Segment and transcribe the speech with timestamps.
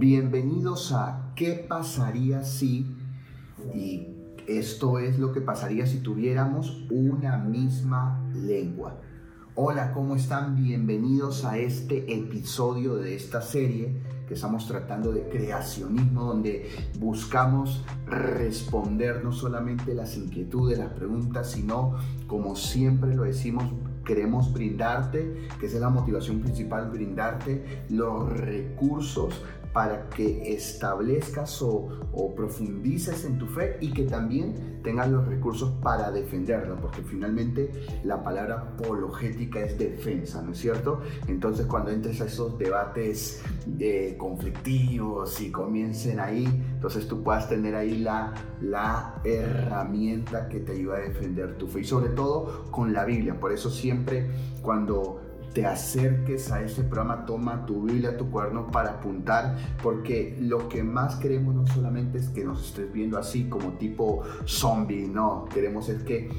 [0.00, 2.86] Bienvenidos a ¿Qué pasaría si?
[3.74, 4.06] Y
[4.46, 8.96] esto es lo que pasaría si tuviéramos una misma lengua.
[9.56, 10.56] Hola, ¿cómo están?
[10.56, 19.22] Bienvenidos a este episodio de esta serie que estamos tratando de creacionismo, donde buscamos responder
[19.22, 21.96] no solamente las inquietudes, las preguntas, sino,
[22.26, 23.64] como siempre lo decimos,
[24.06, 29.42] queremos brindarte, que esa es la motivación principal, brindarte los recursos
[29.72, 31.88] para que establezcas o,
[32.36, 37.70] profundices en tu fe y que también tengas los recursos para defenderla, porque finalmente
[38.04, 41.00] la palabra apologética es defensa, ¿no es cierto?
[41.28, 47.74] Entonces cuando entres a esos debates de conflictivos y comiencen ahí, entonces tú puedas tener
[47.74, 52.92] ahí la, la herramienta que te ayuda a defender tu fe y sobre todo con
[52.92, 53.38] la Biblia.
[53.38, 54.30] Por eso siempre
[54.62, 60.68] cuando te acerques a ese programa, toma tu Biblia, tu cuaderno para apuntar, porque lo
[60.68, 65.46] que más queremos no solamente es que nos estés viendo así como tipo zombie, no,
[65.52, 66.30] queremos es que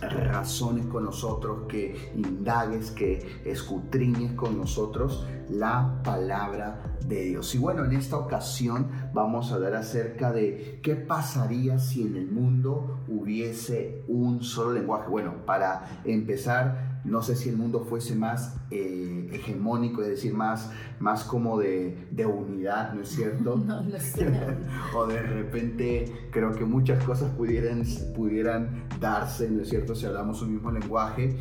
[0.00, 7.54] razones con nosotros, que indagues, que escutriñes con nosotros la palabra de Dios.
[7.54, 12.30] Y bueno, en esta ocasión vamos a hablar acerca de qué pasaría si en el
[12.30, 15.08] mundo hubiese un solo lenguaje.
[15.08, 20.70] Bueno, para empezar, no sé si el mundo fuese más eh, hegemónico, es decir, más,
[20.98, 23.56] más como de, de unidad, ¿no es cierto?
[23.66, 24.26] No sé.
[24.96, 27.84] o de repente creo que muchas cosas pudieran,
[28.16, 31.36] pudieran darse, ¿no es cierto?, si hablamos un mismo lenguaje.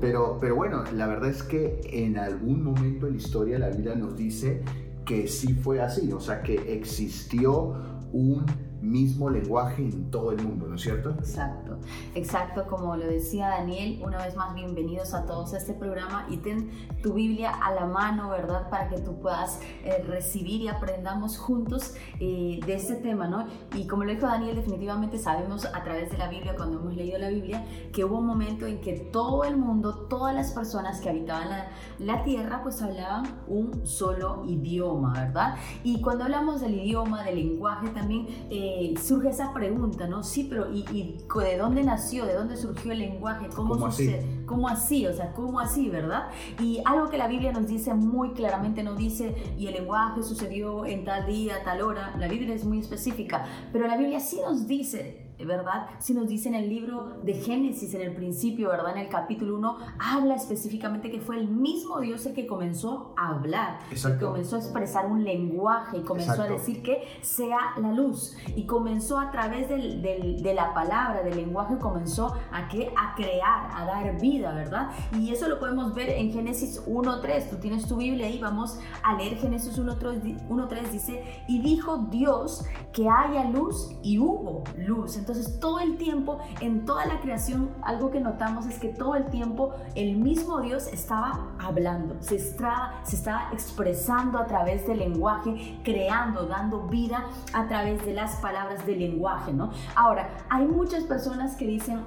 [0.00, 3.96] Pero, pero bueno, la verdad es que en algún momento en la historia la Biblia
[3.96, 4.62] nos dice
[5.04, 7.74] que sí fue así, o sea, que existió
[8.12, 8.46] un
[8.86, 11.10] mismo lenguaje en todo el mundo, ¿no es cierto?
[11.10, 11.76] Exacto,
[12.14, 16.38] exacto, como lo decía Daniel, una vez más bienvenidos a todos a este programa y
[16.38, 16.70] ten
[17.02, 18.70] tu Biblia a la mano, ¿verdad?
[18.70, 23.46] Para que tú puedas eh, recibir y aprendamos juntos eh, de este tema, ¿no?
[23.74, 27.18] Y como lo dijo Daniel, definitivamente sabemos a través de la Biblia, cuando hemos leído
[27.18, 31.10] la Biblia, que hubo un momento en que todo el mundo, todas las personas que
[31.10, 35.56] habitaban la, la tierra, pues hablaban un solo idioma, ¿verdad?
[35.82, 38.26] Y cuando hablamos del idioma, del lenguaje, también...
[38.50, 40.22] Eh, eh, surge esa pregunta, ¿no?
[40.22, 42.26] Sí, pero ¿y, de dónde nació?
[42.26, 43.48] ¿De dónde surgió el lenguaje?
[43.54, 44.18] ¿Cómo, sucede?
[44.18, 44.44] Así?
[44.44, 45.06] ¿Cómo así?
[45.06, 46.28] O sea, ¿cómo así, verdad?
[46.60, 50.84] Y algo que la Biblia nos dice muy claramente, no dice, y el lenguaje sucedió
[50.84, 52.14] en tal día, tal hora.
[52.18, 55.88] La Biblia es muy específica, pero la Biblia sí nos dice ¿verdad?
[55.98, 58.96] Si nos dice en el libro de Génesis, en el principio, ¿verdad?
[58.96, 63.30] En el capítulo 1, habla específicamente que fue el mismo Dios el que comenzó a
[63.30, 68.36] hablar, que comenzó a expresar un lenguaje y comenzó a decir que sea la luz.
[68.54, 73.70] Y comenzó a través del, de la palabra, del lenguaje, comenzó a, que, a crear,
[73.74, 74.90] a dar vida, ¿verdad?
[75.18, 77.50] Y eso lo podemos ver en Génesis 1.3.
[77.50, 80.90] Tú tienes tu Biblia ahí, vamos a leer Génesis 1.3.
[80.90, 85.16] Dice, y dijo Dios que haya luz y hubo luz.
[85.26, 89.26] Entonces todo el tiempo, en toda la creación, algo que notamos es que todo el
[89.26, 95.80] tiempo el mismo Dios estaba hablando, se estaba, se estaba expresando a través del lenguaje,
[95.82, 99.72] creando, dando vida a través de las palabras del lenguaje, ¿no?
[99.96, 102.04] Ahora, hay muchas personas que dicen,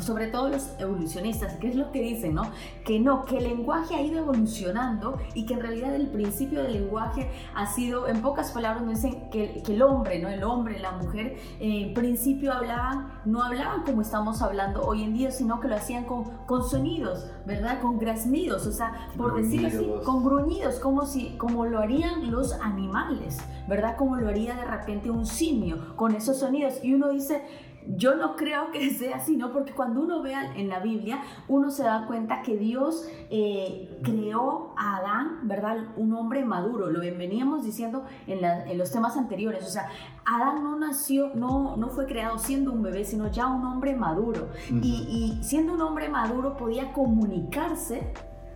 [0.00, 2.50] sobre todo los evolucionistas, ¿qué es lo que dicen, no?
[2.84, 6.72] Que no, que el lenguaje ha ido evolucionando y que en realidad el principio del
[6.74, 10.28] lenguaje ha sido, en pocas palabras, nos dicen que, que el hombre, ¿no?
[10.28, 15.30] El hombre, la mujer, en principio hablaban, no hablaban como estamos hablando hoy en día,
[15.30, 17.80] sino que lo hacían con, con sonidos, ¿verdad?
[17.80, 22.52] Con graznidos, o sea, por decirlo así, con gruñidos, como, si, como lo harían los
[22.52, 23.96] animales, ¿verdad?
[23.96, 26.82] Como lo haría de repente un simio, con esos sonidos.
[26.82, 27.42] Y uno dice,
[27.86, 29.52] yo no creo que sea así, ¿no?
[29.52, 34.74] Porque cuando uno ve en la Biblia, uno se da cuenta que Dios eh, creó
[34.76, 35.76] a Adán, ¿verdad?
[35.96, 39.88] Un hombre maduro, lo veníamos diciendo en, los temas anteriores, o sea,
[40.24, 44.48] Adán no nació, no, no fue creado siendo un bebé, sino ya un hombre maduro.
[44.70, 48.12] y, y siendo un hombre maduro podía comunicarse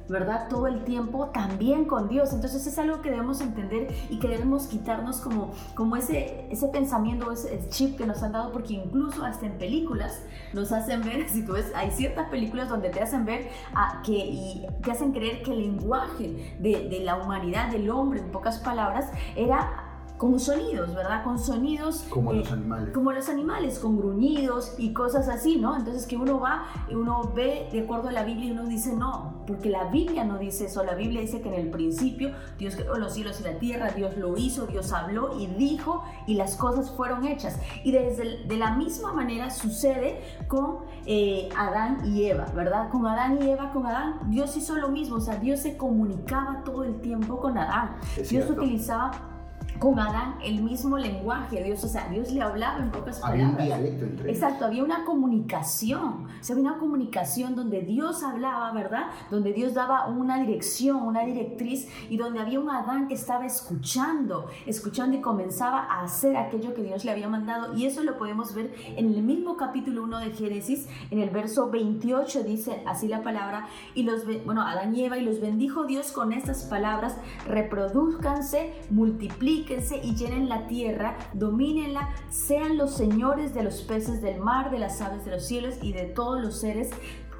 [0.08, 0.48] ¿verdad?
[0.48, 2.32] Todo el tiempo también con Dios.
[2.32, 7.30] Entonces es algo que debemos entender y que debemos quitarnos como, como ese, ese pensamiento,
[7.32, 10.22] ese chip que nos han dado, porque incluso hasta en películas
[10.52, 14.12] nos hacen ver, si tú ves, hay ciertas películas donde te hacen ver a, que,
[14.12, 18.58] y te hacen creer que el lenguaje de, de la humanidad, del hombre, en pocas
[18.58, 19.81] palabras, era
[20.22, 21.24] con sonidos, ¿verdad?
[21.24, 22.06] Con sonidos...
[22.08, 22.94] Como los animales.
[22.94, 25.76] Como los animales, con gruñidos y cosas así, ¿no?
[25.76, 29.42] Entonces que uno va uno ve de acuerdo a la Biblia y uno dice, no,
[29.48, 32.98] porque la Biblia no dice eso, la Biblia dice que en el principio Dios creó
[32.98, 36.92] los cielos y la tierra, Dios lo hizo, Dios habló y dijo y las cosas
[36.92, 37.58] fueron hechas.
[37.82, 42.90] Y desde de la misma manera sucede con eh, Adán y Eva, ¿verdad?
[42.90, 46.62] Con Adán y Eva, con Adán, Dios hizo lo mismo, o sea, Dios se comunicaba
[46.64, 47.96] todo el tiempo con Adán.
[48.30, 49.31] Dios utilizaba
[49.78, 53.52] con Adán el mismo lenguaje, Dios, o sea, Dios le hablaba en pocas palabras.
[53.54, 54.42] Había un dialecto entre ellos.
[54.42, 59.06] Exacto, había una comunicación, o sea, había una comunicación donde Dios hablaba, ¿verdad?
[59.30, 64.46] Donde Dios daba una dirección, una directriz y donde había un Adán que estaba escuchando,
[64.66, 68.54] escuchando y comenzaba a hacer aquello que Dios le había mandado y eso lo podemos
[68.54, 73.22] ver en el mismo capítulo 1 de Génesis, en el verso 28 dice así la
[73.22, 77.16] palabra y los, bueno, Adán y Eva y los bendijo Dios con estas palabras,
[77.46, 84.70] reproduzcanse, multipliquen, y llenen la tierra, domínenla, sean los señores de los peces del mar,
[84.70, 86.90] de las aves de los cielos y de todos los seres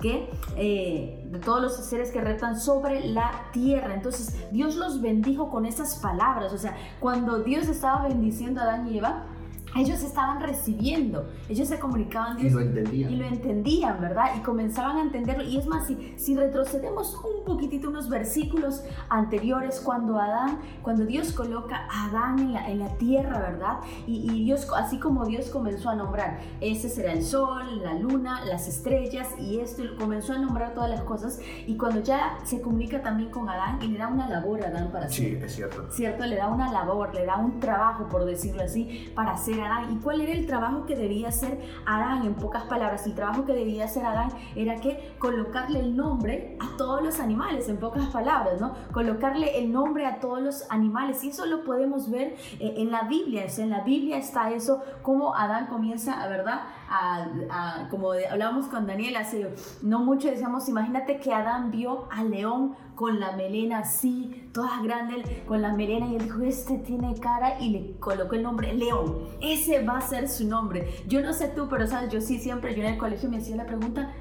[0.01, 3.95] que eh, de todos los seres que reptan sobre la tierra.
[3.95, 6.53] Entonces Dios los bendijo con esas palabras.
[6.53, 9.27] O sea, cuando Dios estaba bendiciendo a Adán y Eva,
[9.75, 13.13] ellos estaban recibiendo, ellos se comunicaban Dios, y lo entendían.
[13.13, 14.27] Y lo entendían, ¿verdad?
[14.37, 15.45] Y comenzaban a entenderlo.
[15.45, 21.33] Y es más, si, si retrocedemos un poquitito unos versículos anteriores, cuando Adán, cuando Dios
[21.33, 23.81] coloca a Adán en la, en la tierra, ¿verdad?
[24.07, 28.45] Y, y, Dios, así como Dios comenzó a nombrar, ese será el sol, la luna,
[28.45, 31.41] las estrellas, y esto, comenzó a nombrar todas las cosas.
[31.67, 34.91] Y cuando ya se comunica también con Adán, y le da una labor a Adán
[34.93, 35.39] para hacer.
[35.39, 35.91] Sí, es cierto.
[35.91, 39.93] Cierto, le da una labor, le da un trabajo, por decirlo así, para hacer Adán.
[39.93, 42.25] ¿Y cuál era el trabajo que debía hacer Adán?
[42.27, 46.77] En pocas palabras, el trabajo que debía hacer Adán era que colocarle el nombre a
[46.77, 48.75] todos los animales, en pocas palabras, ¿no?
[48.93, 51.23] Colocarle el nombre a todos los animales.
[51.25, 53.47] Y eso lo podemos ver eh, en la Biblia.
[53.59, 56.63] en la Biblia está eso, como Adán comienza, ¿verdad?
[56.89, 62.77] A, como hablábamos con Daniel hace no mucho, decíamos, imagínate que Adán vio al león
[62.95, 67.61] con la melena así, toda grande, con la melena, y él dijo, este tiene cara,
[67.61, 69.29] y le colocó el nombre León.
[69.41, 70.89] Ese va a ser su nombre.
[71.07, 73.57] Yo no sé tú, pero sabes, yo sí siempre, yo en el colegio me hacía
[73.57, 74.13] la pregunta,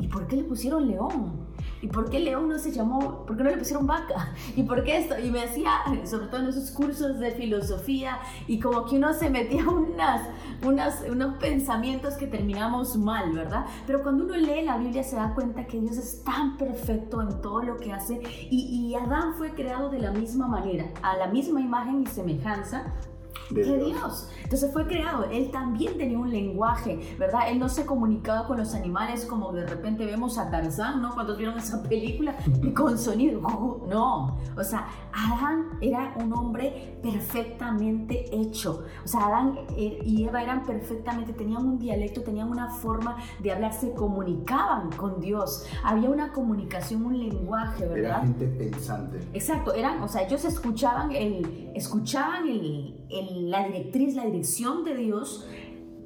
[0.00, 1.32] ¿y por qué le pusieron León?
[1.82, 4.32] ¿Y por qué León no se llamó, por qué no le pusieron vaca?
[4.56, 5.18] ¿Y por qué esto?
[5.18, 5.70] Y me decía,
[6.04, 10.28] sobre todo en esos cursos de filosofía, y como que uno se metía unas,
[10.62, 13.66] unas, unos pensamientos que terminamos mal, ¿verdad?
[13.86, 17.40] Pero cuando uno lee la Biblia se da cuenta que Dios es tan perfecto en
[17.40, 21.28] todo lo que hace, y, y Adán fue creado de la misma manera, a la
[21.28, 22.92] misma imagen y semejanza
[23.50, 24.28] de, Dios.
[24.42, 27.50] Entonces fue creado, él también tenía un lenguaje, ¿verdad?
[27.50, 31.14] Él no se comunicaba con los animales como de repente vemos a Tarzán, ¿no?
[31.14, 32.36] Cuando vieron esa película
[32.74, 40.24] con sonido, no, o sea, Adán era un hombre perfectamente hecho, o sea, Adán y
[40.24, 45.66] Eva eran perfectamente, tenían un dialecto, tenían una forma de hablar, se comunicaban con Dios,
[45.84, 47.98] había una comunicación, un lenguaje, ¿verdad?
[47.98, 49.18] Era gente pensante.
[49.32, 54.96] Exacto, eran, o sea, ellos escuchaban el, escuchaban el, el la directriz, la dirección de
[54.96, 55.46] Dios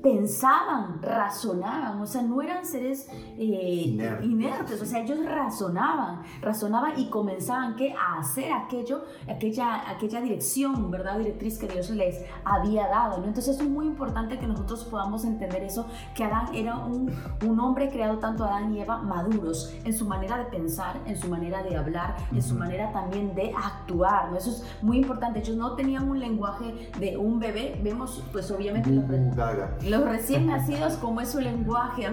[0.04, 3.08] pensaban, razonaban, o sea, no eran seres
[3.38, 7.94] eh, inertes, o sea, ellos razonaban, razonaban y comenzaban ¿qué?
[7.94, 11.16] a hacer aquello, aquella, aquella dirección, ¿verdad?
[11.16, 13.28] Directriz que Dios les había dado, ¿no?
[13.28, 17.10] Entonces es muy importante que nosotros podamos entender eso, que Adán era un,
[17.42, 21.28] un hombre creado tanto Adán y Eva maduros en su manera de pensar, en su
[21.28, 24.36] manera de hablar, en su manera también de actuar, ¿no?
[24.36, 28.90] Eso es muy importante, ellos no tenían un lenguaje de un bebé, vemos pues obviamente
[29.98, 32.06] los recién nacidos, como es su lenguaje,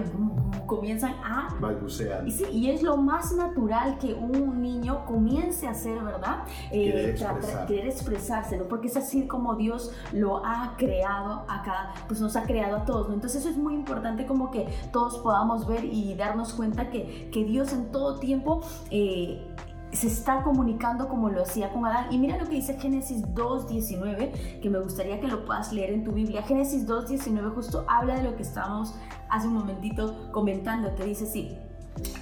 [0.66, 2.26] comienzan a balbucear.
[2.26, 6.44] Y, sí, y es lo más natural que un niño comience a hacer, ¿verdad?
[6.70, 7.14] Eh,
[7.66, 8.64] querer, expresarse, ¿no?
[8.64, 13.08] Porque es así como Dios lo ha creado acá, pues nos ha creado a todos,
[13.08, 13.14] ¿no?
[13.14, 17.44] Entonces eso es muy importante como que todos podamos ver y darnos cuenta que, que
[17.44, 18.62] Dios en todo tiempo...
[18.90, 19.46] Eh,
[19.92, 22.06] se está comunicando como lo hacía con Adán.
[22.10, 26.04] Y mira lo que dice Génesis 2.19, que me gustaría que lo puedas leer en
[26.04, 26.42] tu Biblia.
[26.42, 28.94] Génesis 2.19 justo habla de lo que estábamos
[29.28, 30.90] hace un momentito comentando.
[30.92, 31.56] Te dice así.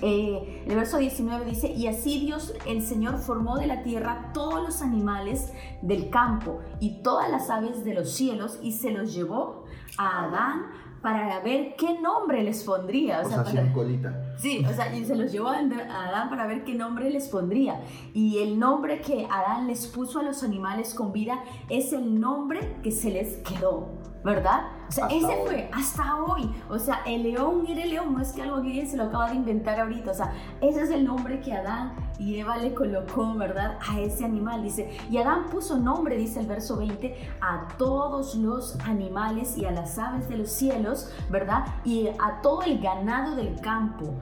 [0.03, 4.63] Eh, el verso 19 dice, y así Dios el Señor formó de la tierra todos
[4.63, 9.65] los animales del campo y todas las aves de los cielos y se los llevó
[9.97, 10.67] a Adán
[11.03, 13.23] para ver qué nombre les pondría.
[13.25, 14.35] O, sea, para, colita.
[14.37, 17.81] Sí, o sea, y se los llevó a Adán para ver qué nombre les pondría.
[18.13, 22.77] Y el nombre que Adán les puso a los animales con vida es el nombre
[22.83, 24.10] que se les quedó.
[24.23, 24.63] ¿Verdad?
[24.89, 26.51] O sea, ese fue hasta hoy.
[26.69, 29.31] O sea, el león era el león, no es que algo que se lo acaba
[29.31, 30.11] de inventar ahorita.
[30.11, 33.79] O sea, ese es el nombre que Adán y Eva le colocó, ¿verdad?
[33.89, 34.63] A ese animal.
[34.63, 39.71] Dice, y Adán puso nombre, dice el verso 20, a todos los animales y a
[39.71, 41.65] las aves de los cielos, ¿verdad?
[41.85, 44.15] Y a todo el ganado del campo.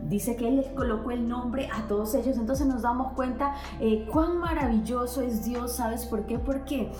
[0.00, 2.38] Dice que Él les colocó el nombre a todos ellos.
[2.38, 5.72] Entonces nos damos cuenta eh, cuán maravilloso es Dios.
[5.72, 6.38] ¿Sabes por qué?
[6.38, 6.92] Porque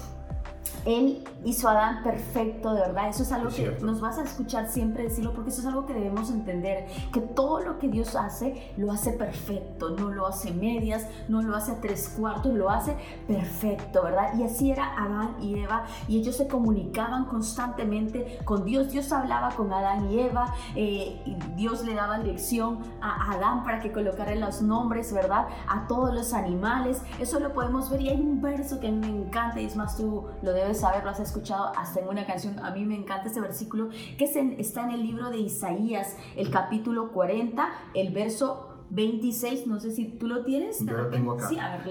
[0.84, 3.08] él hizo a Adán perfecto, de verdad.
[3.08, 5.94] Eso es algo que nos vas a escuchar siempre decirlo porque eso es algo que
[5.94, 11.06] debemos entender, que todo lo que Dios hace, lo hace perfecto, no lo hace medias,
[11.28, 12.96] no lo hace a tres cuartos, lo hace
[13.26, 14.34] perfecto, ¿verdad?
[14.38, 18.90] Y así era Adán y Eva y ellos se comunicaban constantemente con Dios.
[18.90, 23.80] Dios hablaba con Adán y Eva, eh, y Dios le daba dirección a Adán para
[23.80, 25.48] que colocara los nombres, ¿verdad?
[25.68, 27.02] A todos los animales.
[27.18, 30.26] Eso lo podemos ver y hay un verso que me encanta y es más tú
[30.42, 32.58] lo debes saber, lo has escuchado hasta en una canción.
[32.60, 37.10] A mí me encanta este versículo que está en el libro de Isaías, el capítulo
[37.12, 39.66] 40, el verso 26.
[39.66, 40.84] No sé si tú lo tienes.
[40.84, 41.48] Yo lo tengo acá.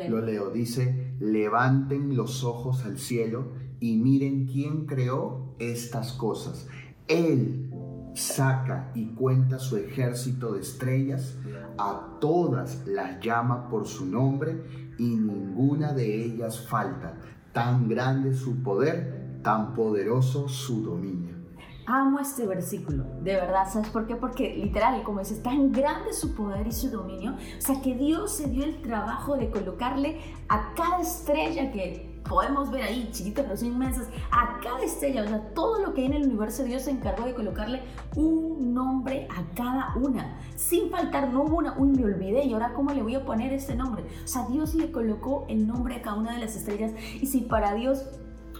[0.07, 0.51] lo leo.
[0.51, 6.67] Dice, levanten los ojos al cielo y miren quién creó estas cosas.
[7.07, 7.71] Él
[8.13, 11.37] saca y cuenta su ejército de estrellas,
[11.77, 17.17] a todas las llama por su nombre y ninguna de ellas falta.
[17.53, 21.41] Tan grande su poder, tan poderoso su dominio.
[21.87, 24.15] Amo este versículo, de verdad, ¿sabes por qué?
[24.15, 28.31] Porque literal, como dices, tan grande su poder y su dominio, o sea que Dios
[28.31, 33.57] se dio el trabajo de colocarle a cada estrella que podemos ver ahí, chiquitas pero
[33.57, 36.83] son inmensas, a cada estrella, o sea, todo lo que hay en el universo, Dios
[36.83, 37.81] se encargó de colocarle
[38.15, 42.73] un nombre a cada una, sin faltar, no hubo una, uy, me olvidé, y ahora
[42.73, 44.05] cómo le voy a poner este nombre.
[44.23, 47.41] O sea, Dios le colocó el nombre a cada una de las estrellas, y si
[47.41, 48.05] para Dios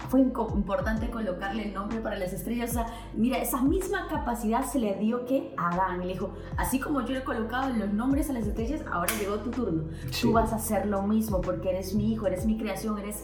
[0.09, 2.71] fue importante colocarle el nombre para las estrellas.
[2.71, 6.01] O sea, mira, esa misma capacidad se le dio que a Adán.
[6.01, 9.37] Le dijo, así como yo le he colocado los nombres a las estrellas, ahora llegó
[9.39, 9.83] tu turno.
[10.21, 13.23] Tú vas a hacer lo mismo porque eres mi hijo, eres mi creación, eres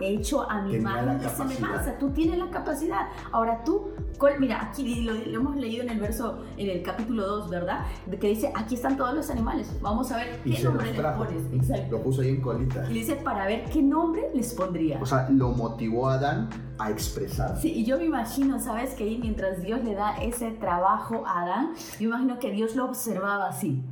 [0.00, 1.98] hecho a mi imagen y semejanza.
[1.98, 3.08] Tú tienes la capacidad.
[3.32, 3.90] Ahora tú,
[4.38, 7.84] mira, aquí lo, hemos leído en el verso, en el capítulo 2, ¿verdad?
[8.06, 9.74] De que dice, aquí están todos los animales.
[9.80, 11.42] Vamos a ver qué nombre les pones.
[11.52, 11.96] Exacto.
[11.96, 12.86] Lo puso ahí en colita.
[12.90, 14.98] Y dice, para ver qué nombre les pondría.
[15.00, 17.56] O sea, lo motivó a Adán a expresar.
[17.60, 18.94] Sí, y yo me imagino, ¿sabes?
[18.94, 23.48] Que mientras Dios le da ese trabajo a Adán, yo imagino que Dios lo observaba
[23.48, 23.82] así.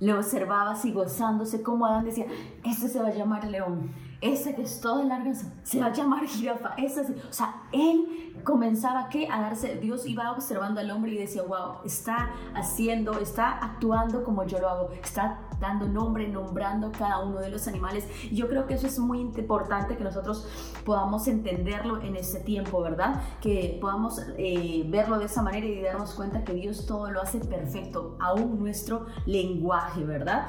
[0.00, 2.24] Lo observaba así gozándose, como Adán decía,
[2.64, 3.90] este se va a llamar león,
[4.20, 9.08] ese que es todo largo se va a llamar jirafa, ese, o sea, él comenzaba
[9.08, 14.22] que a darse, Dios iba observando al hombre y decía, wow, está haciendo, está actuando
[14.24, 18.08] como yo lo hago, está dando nombre, nombrando cada uno de los animales.
[18.30, 20.46] Y yo creo que eso es muy importante que nosotros
[20.84, 23.22] podamos entenderlo en este tiempo, ¿verdad?
[23.40, 27.40] Que podamos eh, verlo de esa manera y darnos cuenta que Dios todo lo hace
[27.40, 30.48] perfecto, aún nuestro lenguaje, ¿verdad?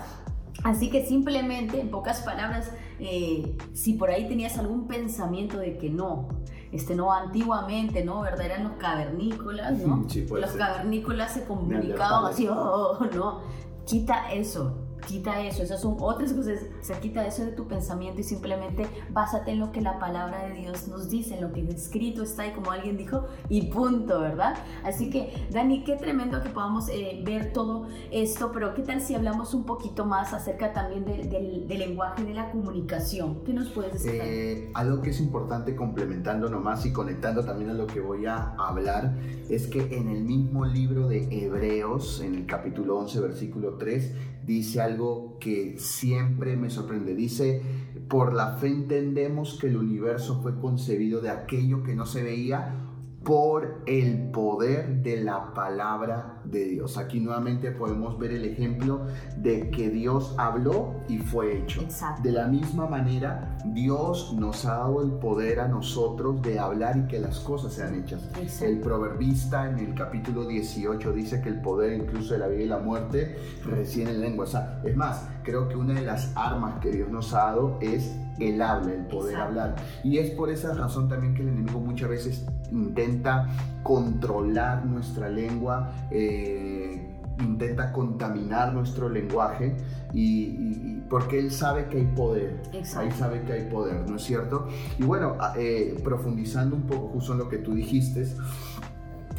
[0.64, 5.90] Así que simplemente, en pocas palabras, eh, si por ahí tenías algún pensamiento de que
[5.90, 6.30] no,
[6.72, 8.22] este no antiguamente, ¿no?
[8.22, 8.46] ¿Verdad?
[8.46, 10.06] Eran los cavernícolas, ¿no?
[10.08, 13.42] Sí, los cavernícolas se comunicaban así, oh, no,
[13.86, 18.24] quita eso quita eso, esas son otras cosas, se quita eso de tu pensamiento y
[18.24, 22.24] simplemente básate en lo que la palabra de Dios nos dice, en lo que escrito
[22.24, 24.56] está y como alguien dijo, y punto, ¿verdad?
[24.84, 29.16] Así que, Dani, qué tremendo que podamos eh, ver todo esto, pero ¿qué tal si
[29.16, 33.44] hablamos un poquito más acerca también del, lenguaje de la comunicación?
[33.44, 34.20] ¿Qué nos puedes decir?
[34.24, 38.54] Eh, algo que es importante complementando nomás y conectando también a lo que voy a
[38.58, 39.16] hablar,
[39.50, 44.14] es que en el mismo libro de Hebreos, en el capítulo 11, versículo 3,
[44.46, 47.16] dice algo que siempre me sorprende.
[47.16, 47.62] Dice,
[48.08, 52.88] por la fe entendemos que el universo fue concebido de aquello que no se veía
[53.24, 56.98] por el poder de la palabra de Dios.
[56.98, 59.06] Aquí nuevamente podemos ver el ejemplo
[59.38, 61.84] de que Dios habló y fue hecho.
[62.22, 67.08] De la misma manera, Dios nos ha dado el poder a nosotros de hablar y
[67.08, 68.30] que las cosas sean hechas.
[68.62, 72.68] El proverbista en el capítulo 18 dice que el poder incluso de la vida y
[72.68, 74.46] la muerte reside en lengua.
[74.46, 77.78] O sea, es más, creo que una de las armas que Dios nos ha dado
[77.82, 79.76] es el habla, el poder hablar.
[80.04, 83.48] Y es por esa razón también que el enemigo muchas veces intenta
[83.84, 87.08] controlar nuestra lengua, eh,
[87.40, 89.76] intenta contaminar nuestro lenguaje
[90.14, 94.68] y, porque él sabe que hay poder, él sabe que hay poder, ¿no es cierto?
[94.98, 98.28] Y bueno, eh, profundizando un poco justo en lo que tú dijiste,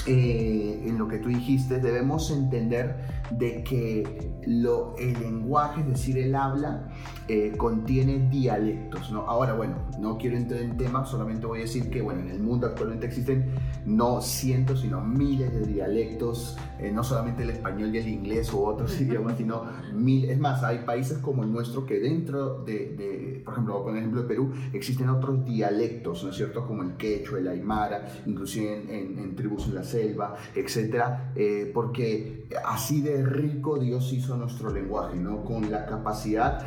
[0.07, 2.97] eh, en lo que tú dijiste, debemos entender
[3.31, 6.89] de que lo, el lenguaje, es decir, el habla,
[7.29, 9.13] eh, contiene dialectos.
[9.13, 9.21] ¿no?
[9.23, 12.41] Ahora, bueno, no quiero entrar en tema, solamente voy a decir que bueno, en el
[12.41, 13.51] mundo actualmente existen
[13.87, 18.65] no cientos, sino miles de dialectos, eh, no solamente el español y el inglés u
[18.65, 20.29] otros idiomas, sino mil.
[20.29, 24.29] Es más, hay países como el nuestro que dentro de, por ejemplo, el ejemplo de
[24.29, 26.67] Perú, existen otros dialectos, ¿no es cierto?
[26.67, 32.49] Como el quechua, el aymara, inclusive en, en, tribus en la selva, etcétera, eh, porque
[32.65, 35.45] así de rico Dios hizo nuestro lenguaje, ¿no?
[35.45, 36.65] Con la capacidad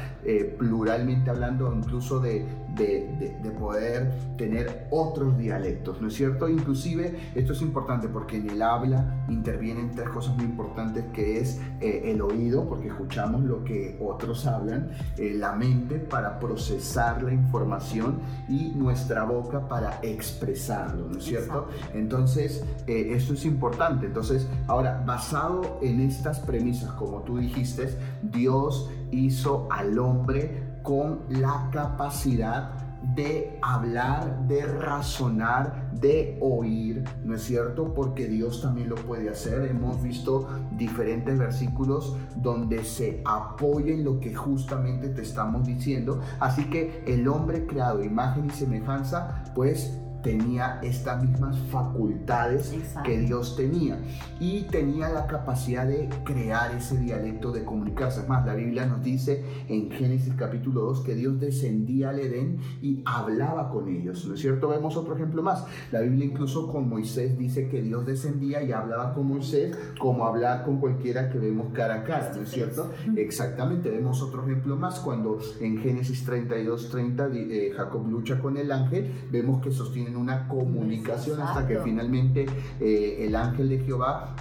[0.58, 6.50] pluralmente hablando incluso de, de, de, poder tener otros dialectos, ¿no es cierto?
[6.50, 11.62] Inclusive esto es importante porque en el habla intervienen tres cosas muy importantes que es
[11.79, 17.34] eh, el oído, porque escuchamos lo que otros hablan, eh, la mente para procesar la
[17.34, 21.70] información y nuestra boca para expresarlo, ¿no es cierto?
[21.94, 24.08] Entonces, eh, esto es importante.
[24.08, 31.69] Entonces, ahora, basado en estas premisas, como tú dijiste, Dios hizo al hombre con la
[31.71, 32.71] capacidad
[33.13, 37.93] de hablar, de razonar, de oír, ¿no es cierto?
[37.93, 39.65] Porque Dios también lo puede hacer.
[39.65, 46.21] Hemos visto diferentes versículos donde se apoya en lo que justamente te estamos diciendo.
[46.39, 53.55] Así que el hombre creado imagen y semejanza, pues tenía estas mismas facultades que Dios
[53.55, 54.00] tenía
[54.39, 58.22] y tenía la capacidad de crear ese dialecto de comunicarse.
[58.22, 62.58] Es más, la Biblia nos dice en Génesis capítulo 2 que Dios descendía al Edén
[62.82, 64.70] y hablaba con ellos, ¿no es cierto?
[64.70, 65.63] Vemos otro ejemplo más.
[65.91, 70.65] La Biblia incluso con Moisés dice que Dios descendía y hablaba con Moisés como hablar
[70.65, 72.91] con cualquiera que vemos cara a cara, ¿no es cierto?
[73.15, 78.72] Exactamente, vemos otro ejemplo más cuando en Génesis 32, 30 eh, Jacob lucha con el
[78.72, 82.45] ángel, vemos que sostienen una comunicación hasta que finalmente
[82.79, 84.36] eh, el ángel de Jehová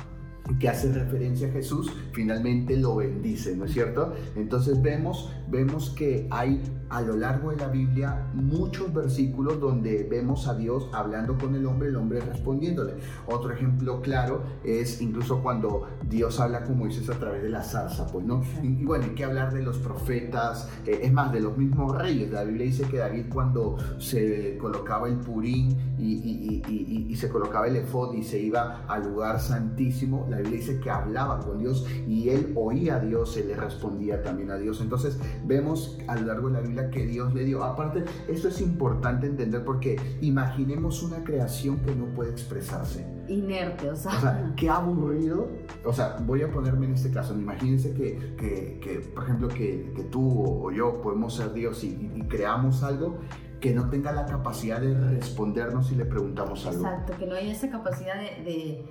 [0.61, 4.12] que hace referencia a Jesús, finalmente lo bendice, ¿no es cierto?
[4.37, 10.46] Entonces vemos, vemos que hay a lo largo de la Biblia muchos versículos donde vemos
[10.46, 12.94] a Dios hablando con el hombre, el hombre respondiéndole.
[13.26, 18.06] Otro ejemplo claro es incluso cuando Dios habla con Moisés a través de la zarza,
[18.06, 18.42] pues, ¿no?
[18.62, 22.30] Y, bueno, hay que hablar de los profetas, eh, es más, de los mismos reyes.
[22.30, 26.62] La Biblia dice que David cuando se colocaba el purín y,
[27.08, 30.90] y se colocaba el efod y se iba al lugar santísimo, la Biblia dice que
[30.90, 34.80] hablaba con Dios y él oía a Dios, él le respondía también a Dios.
[34.80, 37.64] Entonces vemos a lo largo de la Biblia que Dios le dio.
[37.64, 43.07] Aparte, esto es importante entender porque imaginemos una creación que no puede expresarse.
[43.29, 44.17] Inerte, o sea.
[44.17, 45.49] O sea, qué aburrido.
[45.85, 47.35] O sea, voy a ponerme en este caso.
[47.35, 52.11] Imagínense que, que, que por ejemplo, que, que, tú o yo podemos ser Dios y,
[52.14, 53.19] y creamos algo
[53.61, 56.85] que no tenga la capacidad de respondernos si le preguntamos algo.
[56.85, 58.85] Exacto, que no haya esa capacidad de, de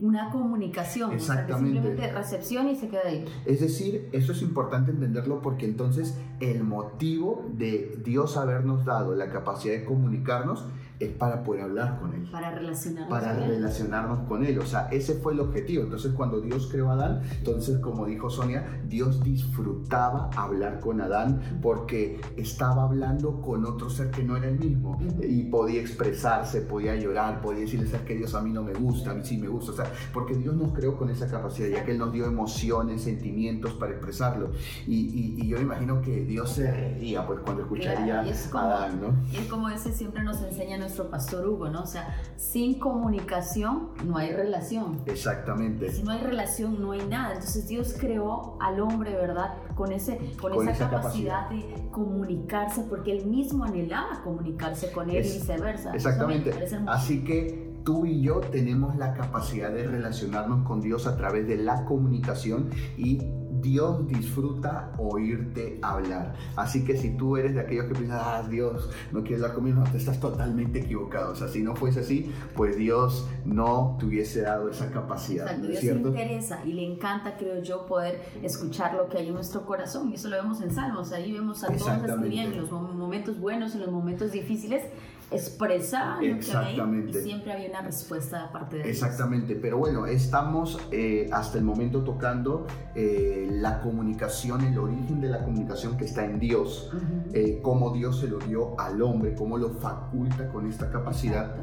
[0.00, 1.72] una comunicación, Exactamente.
[1.72, 3.24] simplemente recepción y se queda ahí.
[3.44, 9.30] Es decir, eso es importante entenderlo porque entonces el motivo de Dios habernos dado la
[9.30, 10.64] capacidad de comunicarnos
[11.00, 12.28] es para poder hablar con Él.
[12.30, 14.58] Para relacionarnos para con relacionarnos con Él.
[14.58, 15.84] O sea, ese fue el objetivo.
[15.84, 21.40] Entonces, cuando Dios creó a Adán, entonces, como dijo Sonia, Dios disfrutaba hablar con Adán
[21.62, 24.98] porque estaba hablando con otro ser que no era el mismo.
[25.22, 29.12] Y podía expresarse, podía llorar, podía decirle, sabes que Dios a mí no me gusta,
[29.12, 29.72] a mí sí me gusta.
[29.72, 33.02] O sea, porque Dios nos creó con esa capacidad, ya que Él nos dio emociones,
[33.02, 34.50] sentimientos para expresarlo.
[34.86, 39.38] Y, y, yo me imagino que Dios se reiría pues, cuando escucharía a Adán, ¿no?
[39.38, 41.82] Es como ese siempre nos enseña nuestro pastor Hugo, ¿no?
[41.82, 45.00] O sea, sin comunicación no hay relación.
[45.06, 45.92] Exactamente.
[45.92, 47.34] Si no hay relación no hay nada.
[47.34, 49.54] Entonces Dios creó al hombre, ¿verdad?
[49.74, 55.32] Con, ese, con, esa, capacidad, de comunicarse, porque él mismo anhelaba comunicarse con él y
[55.32, 55.94] viceversa.
[55.94, 56.52] Exactamente.
[56.86, 61.58] Así que tú y yo tenemos la capacidad de relacionarnos con Dios a través de
[61.58, 63.18] la comunicación y
[63.60, 66.34] Dios disfruta oírte hablar.
[66.56, 69.80] Así que si tú eres de aquellos que piensan, ah, Dios no quiere hablar conmigo,
[69.80, 71.32] no, te estás totalmente equivocado.
[71.32, 75.46] O sea, si no fuese así, pues Dios no te hubiese dado esa capacidad.
[75.46, 79.34] Exacto, Dios le interesa y le encanta, creo yo, poder escuchar lo que hay en
[79.34, 80.10] nuestro corazón.
[80.10, 81.12] Y eso lo vemos en Salmos.
[81.12, 84.84] Ahí vemos a todos escribiendo en los momentos buenos, en los momentos difíciles
[85.30, 87.18] expresar Exactamente.
[87.18, 88.90] y siempre había una respuesta de parte de.
[88.90, 95.28] Exactamente, pero bueno, estamos eh, hasta el momento tocando eh, la comunicación, el origen de
[95.28, 96.90] la comunicación que está en Dios,
[97.32, 101.54] eh, cómo Dios se lo dio al hombre, cómo lo faculta con esta capacidad,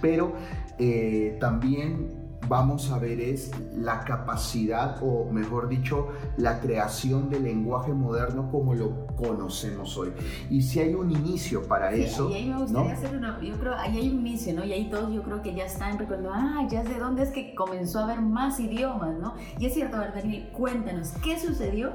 [0.00, 0.34] pero
[1.40, 8.50] también vamos a ver es la capacidad, o mejor dicho, la creación del lenguaje moderno
[8.50, 10.12] como lo conocemos hoy.
[10.50, 12.30] Y si hay un inicio para eso.
[12.30, 14.64] Y ahí me gustaría hacer una, yo creo, ahí hay un inicio, ¿no?
[14.64, 17.54] Y ahí todos yo creo que ya están recordando, ah, ya sé dónde es que
[17.54, 19.34] comenzó a haber más idiomas, ¿no?
[19.58, 20.22] Y es cierto, ¿verdad?
[20.52, 21.92] Cuéntanos, ¿qué sucedió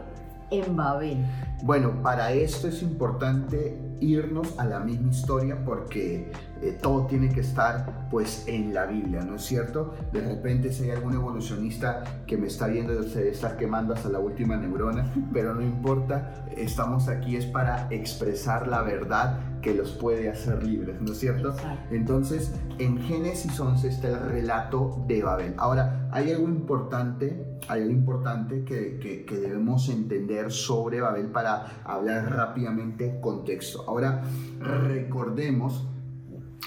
[0.54, 1.26] en Babel?
[1.64, 6.30] Bueno, para esto es importante irnos a la misma historia porque
[6.62, 9.94] eh, todo tiene que estar pues en la Biblia, ¿no es cierto?
[10.12, 14.10] De repente si hay algún evolucionista que me está viendo, se debe estar quemando hasta
[14.10, 19.92] la última neurona, pero no importa, estamos aquí es para expresar la verdad que los
[19.92, 21.56] puede hacer libres, ¿no es cierto?
[21.90, 25.56] Entonces, en Génesis 11 está el relato de Babel.
[25.58, 31.82] Ahora, hay algo importante, hay algo importante que, que, que debemos entender sobre Babel para
[31.86, 33.86] hablar rápidamente contexto.
[33.88, 34.22] Ahora,
[34.60, 35.88] recordemos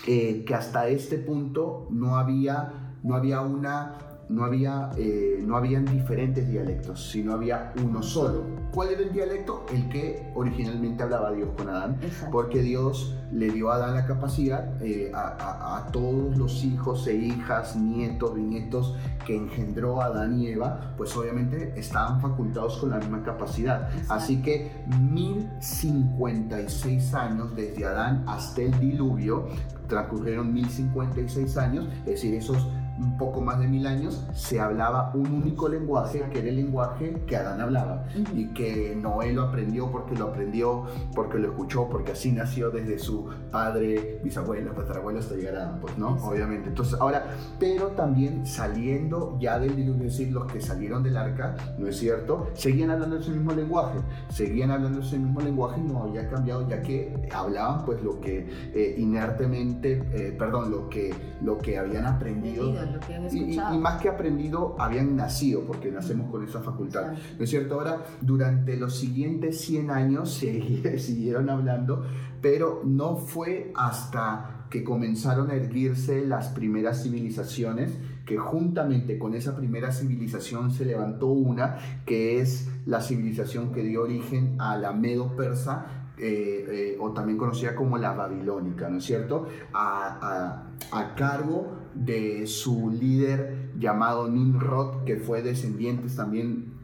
[0.06, 3.98] eh, que hasta este punto no había, no había una
[4.28, 8.44] no había, eh, no habían diferentes dialectos, sino había uno solo.
[8.72, 9.64] ¿Cuál era el dialecto?
[9.72, 11.98] El que originalmente hablaba Dios con Adán,
[12.32, 17.76] porque Dios le dio a Adán la capacidad eh, a, todos los hijos e hijas,
[17.76, 23.88] nietos, bisnietos que engendró Adán y Eva, pues obviamente estaban facultados con la misma capacidad.
[24.08, 24.72] Así que
[25.10, 29.46] 1056 años desde Adán hasta el diluvio,
[29.88, 32.66] transcurrieron 1056 años, es decir, esos
[32.98, 37.22] un poco más de mil años, se hablaba un único lenguaje, que era el lenguaje
[37.26, 38.04] que Adán hablaba,
[38.34, 42.98] y que Noé lo aprendió porque lo aprendió, porque lo escuchó, porque así nació desde
[42.98, 46.16] su padre, bisabuelo, tatarabuelo hasta llegar a Adán, pues, ¿no?
[46.22, 46.68] Obviamente.
[46.68, 47.26] Entonces, ahora,
[47.58, 51.98] pero también saliendo ya del diluvio, es decir, los que salieron del arca, ¿no es
[51.98, 52.48] cierto?
[52.54, 53.98] Seguían hablando ese mismo lenguaje,
[54.30, 58.48] seguían hablando ese mismo lenguaje y no había cambiado, ya que hablaban, pues, lo que
[58.74, 62.85] eh, inertemente, eh, perdón, lo que, lo que habían aprendido
[63.32, 67.12] y, más que aprendido, habían nacido, porque nacemos con esa facultad.
[67.38, 67.74] ¿No es cierto?
[67.74, 72.04] Ahora, durante los siguientes 100 años se siguieron hablando,
[72.40, 77.92] pero no fue hasta que comenzaron a erguirse las primeras civilizaciones
[78.24, 84.02] que juntamente con esa primera civilización se levantó una que es la civilización que dio
[84.02, 85.86] origen a la medo-persa,
[86.18, 89.46] eh, eh, o también conocida como la babilónica, ¿no es cierto?
[89.72, 96.76] A, a, a cargo de su líder llamado Nimrod, que fue descendiente también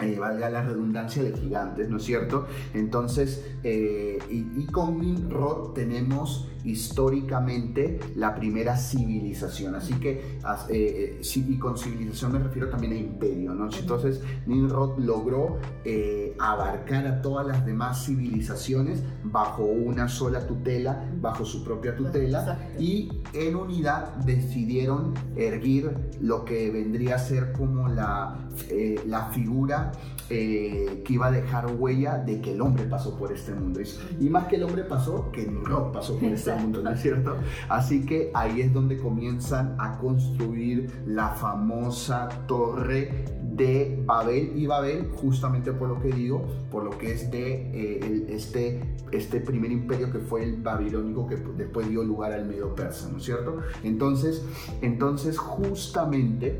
[0.00, 2.46] eh, valga la redundancia de gigantes, ¿no es cierto?
[2.72, 11.76] Entonces, eh, y, con Nimrod tenemos históricamente la primera civilización, así que, eh, y con
[11.76, 13.68] civilización me refiero también a imperio, ¿no?
[13.72, 15.58] Entonces, Nimrod logró
[16.38, 23.10] abarcar a todas las demás civilizaciones bajo una sola tutela, bajo su propia tutela, y
[23.32, 28.48] en unidad decidieron erguir lo que vendría a ser como la,
[29.06, 29.92] la figura
[30.30, 33.80] eh, que iba a dejar huella de que el hombre pasó por este mundo.
[34.20, 37.36] Y más que el hombre pasó, que Nimrod pasó por este mundo, ¿no es cierto?
[37.68, 45.10] Así que ahí es donde comienzan a construir la famosa torre de Babel y Babel
[45.14, 48.80] justamente por lo que digo, por lo que es de eh, este,
[49.10, 53.18] este primer imperio que fue el babilónico que después dio lugar al medio persa, ¿no
[53.18, 53.60] es cierto?
[53.82, 54.42] Entonces,
[54.80, 56.58] entonces justamente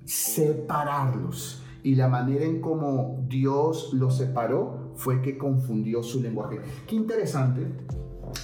[0.05, 1.63] separarlos.
[1.81, 6.59] Y la manera en cómo Dios los separó fue que confundió su lenguaje.
[6.87, 7.67] Qué interesante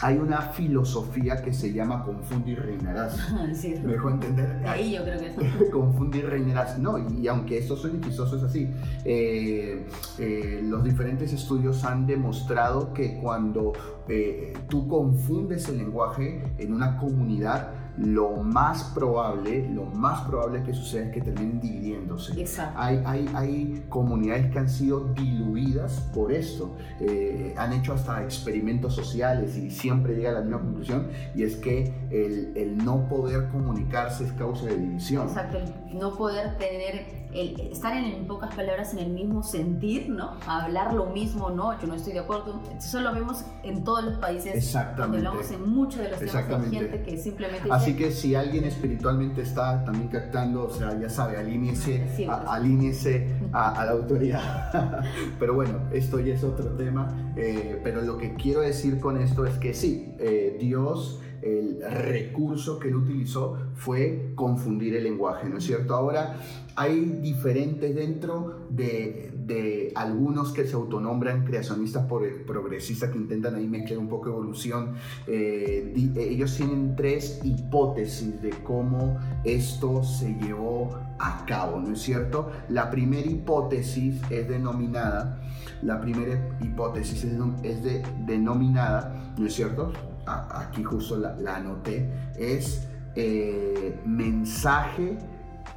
[0.01, 3.17] hay una filosofía que se llama confundir reinarás.
[3.53, 3.75] Sí.
[3.83, 4.63] ¿Me dejó entender?
[4.67, 5.69] Ahí yo creo que es.
[5.71, 6.77] confundir reinarás.
[6.79, 8.69] No, y, aunque esto suene chistoso, es así.
[9.03, 9.85] Eh,
[10.19, 13.73] eh, los diferentes estudios han demostrado que cuando
[14.07, 20.73] eh, tú confundes el lenguaje en una comunidad, lo más probable, lo más probable que
[20.73, 22.39] suceda es que terminen dividiéndose.
[22.39, 22.79] Exacto.
[22.79, 26.75] Hay, hay, hay comunidades que han sido diluidas por esto.
[26.99, 31.55] Eh, han hecho hasta experimentos sociales y siempre llega a la misma conclusión y es
[31.55, 35.27] que el, el no poder comunicarse es causa de división.
[35.27, 40.37] Exacto, el no poder tener el estar en, pocas palabras en el mismo sentir, ¿no?
[40.47, 42.61] Hablar lo mismo, no, yo no estoy de acuerdo.
[42.77, 44.55] Eso lo vemos en todos los países.
[44.55, 45.17] Exactamente.
[45.17, 47.69] hablamos en muchos de los temas de gente que simplemente...
[47.71, 53.27] Así que si alguien espiritualmente está también captando, o sea, ya sabe, alíñese, a, alíñese
[53.51, 55.03] a, la autoridad.
[55.39, 57.33] pero bueno, esto ya es otro tema.
[57.35, 62.79] Eh, pero lo que quiero decir con esto es que sí, eh, Dios el recurso
[62.79, 65.93] que él utilizó fue confundir el lenguaje, ¿no es cierto?
[65.93, 66.37] Ahora
[66.75, 73.99] hay diferentes dentro de, de algunos que se autonombran creacionistas progresistas que intentan ahí mezclar
[73.99, 74.95] un poco evolución.
[75.27, 82.51] Eh, ellos tienen tres hipótesis de cómo esto se llevó a cabo, ¿no es cierto?
[82.69, 85.41] La primera hipótesis es denominada,
[85.83, 89.93] la primera hipótesis es, es de, denominada, ¿no es cierto?
[90.25, 95.17] Aquí justo la, anoté, es eh, mensaje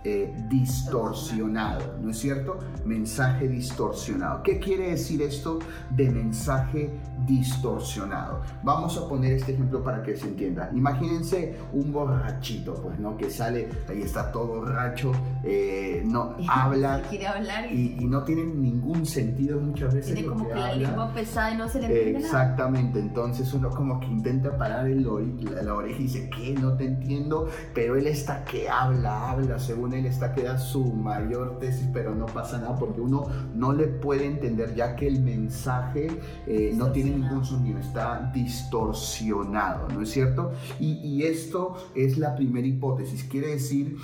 [0.09, 2.59] eh, distorsionado, ¿no es cierto?
[2.87, 4.43] Mensaje distorsionado.
[4.43, 5.59] ¿Qué quiere decir esto
[5.91, 6.91] de mensaje
[7.27, 8.41] distorsionado?
[8.63, 10.71] Vamos a poner este ejemplo para que se entienda.
[10.73, 13.19] Imagínense un borrachito, pues, ¿no?
[13.19, 15.13] Que sale, ahí está todo borracho,
[15.45, 20.15] eh, no habla, quiere hablar y, no tiene ningún sentido muchas veces.
[20.15, 24.01] Tiene como que, la lengua pesada y no se le entiende Exactamente, entonces uno como
[24.01, 26.55] que intenta parar el la oreja y dice, ¿qué?
[26.55, 31.59] No te entiendo, pero él está que habla, habla, según él está queda su mayor
[31.59, 36.09] tesis, pero no pasa nada porque uno no le puede entender ya que el mensaje
[36.47, 40.53] eh, no tiene ningún sonido, está distorsionado, ¿no es cierto?
[40.81, 43.97] Y, y esto es la primera hipótesis, quiere decir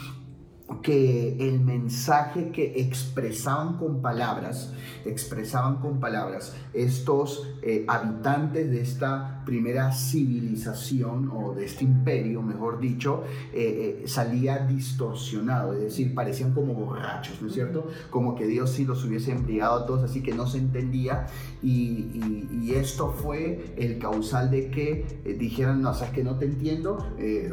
[0.82, 4.72] que el mensaje que expresaban con palabras,
[5.04, 12.80] expresaban con palabras estos eh, habitantes de esta primera civilización o de este imperio, mejor
[12.80, 17.88] dicho, eh, eh, salía distorsionado, es decir, parecían como borrachos, ¿no es cierto?
[18.08, 21.26] Como que Dios sí los hubiese embriagado a todos, así que no se entendía
[21.62, 27.06] y, y, esto fue el causal de que dijeran, no, sabes que no te entiendo,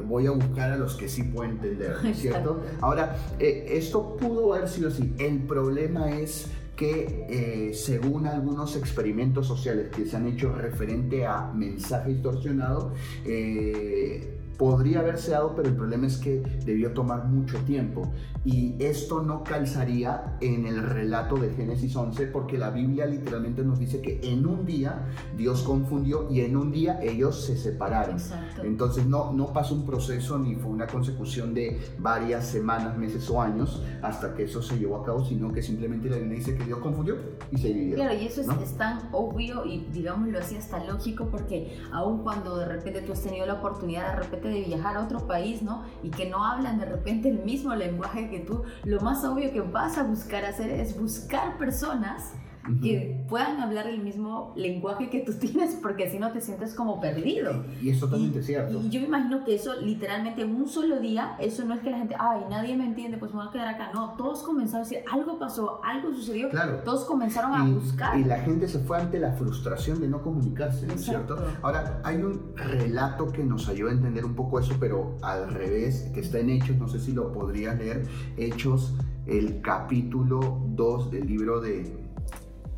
[0.07, 2.61] voy a buscar a los que sí puedo entender, ¿no es cierto?
[2.81, 3.00] Ahora,
[3.39, 5.13] eh, esto pudo haber sido así.
[5.17, 11.51] El problema es que eh, según algunos experimentos sociales que se han hecho referente a
[11.53, 18.11] mensaje distorsionado, eh, podría haberse dado, pero el problema es que debió tomar mucho tiempo.
[18.45, 23.79] Y esto no calzaría en el relato de Génesis 11, porque la Biblia literalmente nos
[23.79, 28.17] dice que en un día Dios confundió y en un día ellos se separaron.
[28.61, 33.41] Entonces no, no pasó un proceso ni fue una consecución de varias semanas, meses o
[33.41, 36.65] años hasta que eso se llevó a cabo, sino que simplemente la Biblia dice que
[36.65, 37.15] Dios confundió
[37.49, 37.95] y se dividió.
[37.95, 42.67] Claro, y eso es, tan obvio y digámoslo así hasta lógico, porque aun cuando de
[42.67, 45.83] repente tú has tenido la oportunidad de repente de viajar a otro país, ¿no?
[46.03, 49.61] Y que no hablan de repente el mismo lenguaje que tú, lo más obvio que
[49.61, 52.33] vas a buscar hacer es buscar personas
[52.81, 56.99] que puedan hablar el mismo lenguaje que tú tienes, porque si no te sientes como
[56.99, 57.65] perdido.
[57.81, 58.79] Y es totalmente cierto.
[58.81, 61.89] Y yo me imagino que eso, literalmente, en un solo día, eso no es que
[61.89, 63.91] la gente, ay, nadie me entiende, pues me voy a quedar acá.
[63.93, 66.49] No, todos comenzaron a decir, algo pasó, algo sucedió.
[66.49, 66.81] Claro.
[66.83, 68.17] Todos comenzaron a buscar.
[68.17, 71.37] Y la gente se fue ante la frustración de no comunicarse, ¿no es cierto?
[71.61, 76.09] Ahora, hay un relato que nos ayuda a entender un poco eso, pero al revés,
[76.13, 78.93] que está en Hechos, no sé si lo podrías leer, Hechos,
[79.25, 82.00] el capítulo 2 del libro de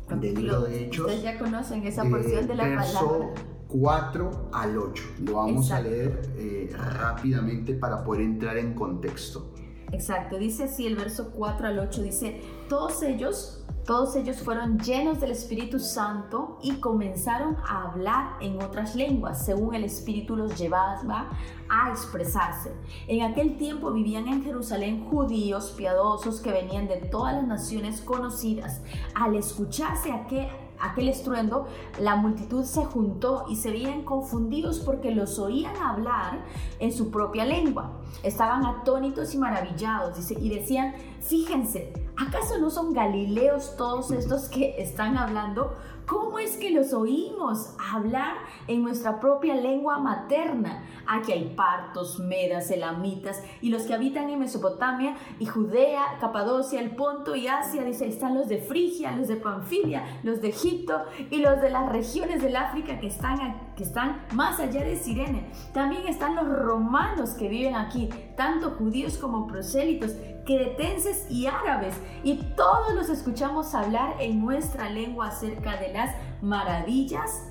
[0.08, 1.06] del libro de Hechos.
[1.06, 3.32] Ustedes ya conocen esa porción de la verso
[3.68, 5.02] 4 al 8.
[5.24, 9.52] Lo vamos a leer eh, rápidamente para poder entrar en contexto.
[9.92, 15.20] Exacto, dice así el verso 4 al 8, dice, todos ellos todos ellos fueron llenos
[15.20, 21.30] del Espíritu Santo y comenzaron a hablar en otras lenguas, según el Espíritu los llevaba
[21.68, 22.72] a expresarse.
[23.08, 28.80] En aquel tiempo vivían en Jerusalén judíos piadosos que venían de todas las naciones conocidas.
[29.14, 30.48] Al escucharse aquel
[30.80, 31.66] aquel estruendo,
[31.98, 36.44] la multitud se juntó y se veían confundidos porque los oían hablar
[36.78, 38.00] en su propia lengua.
[38.22, 44.80] Estaban atónitos y maravillados dice, y decían, fíjense, ¿acaso no son galileos todos estos que
[44.82, 45.76] están hablando?
[46.06, 48.34] ¿Cómo es que los oímos hablar
[48.66, 50.84] en nuestra propia lengua materna?
[51.06, 56.94] Aquí hay partos, medas, elamitas y los que habitan en Mesopotamia y Judea, Capadocia, el
[56.94, 57.84] Ponto y Asia.
[57.84, 61.90] Dice, están los de Frigia, los de Panfilia, los de Egipto y los de las
[61.90, 65.50] regiones del África que están, que están más allá de Sirene.
[65.72, 70.12] También están los romanos que viven aquí, tanto judíos como prosélitos
[70.44, 77.44] cretenses y árabes, y todos los escuchamos hablar en nuestra lengua acerca de las maravillas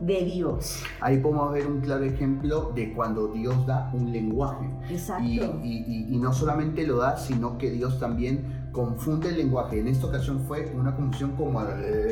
[0.00, 0.82] de Dios.
[1.00, 4.68] Ahí podemos ver un claro ejemplo de cuando Dios da un lenguaje.
[4.88, 5.24] Exacto.
[5.62, 9.80] Y, y, no solamente lo da, sino que Dios también confunde el lenguaje.
[9.80, 11.60] En esta ocasión fue una confusión como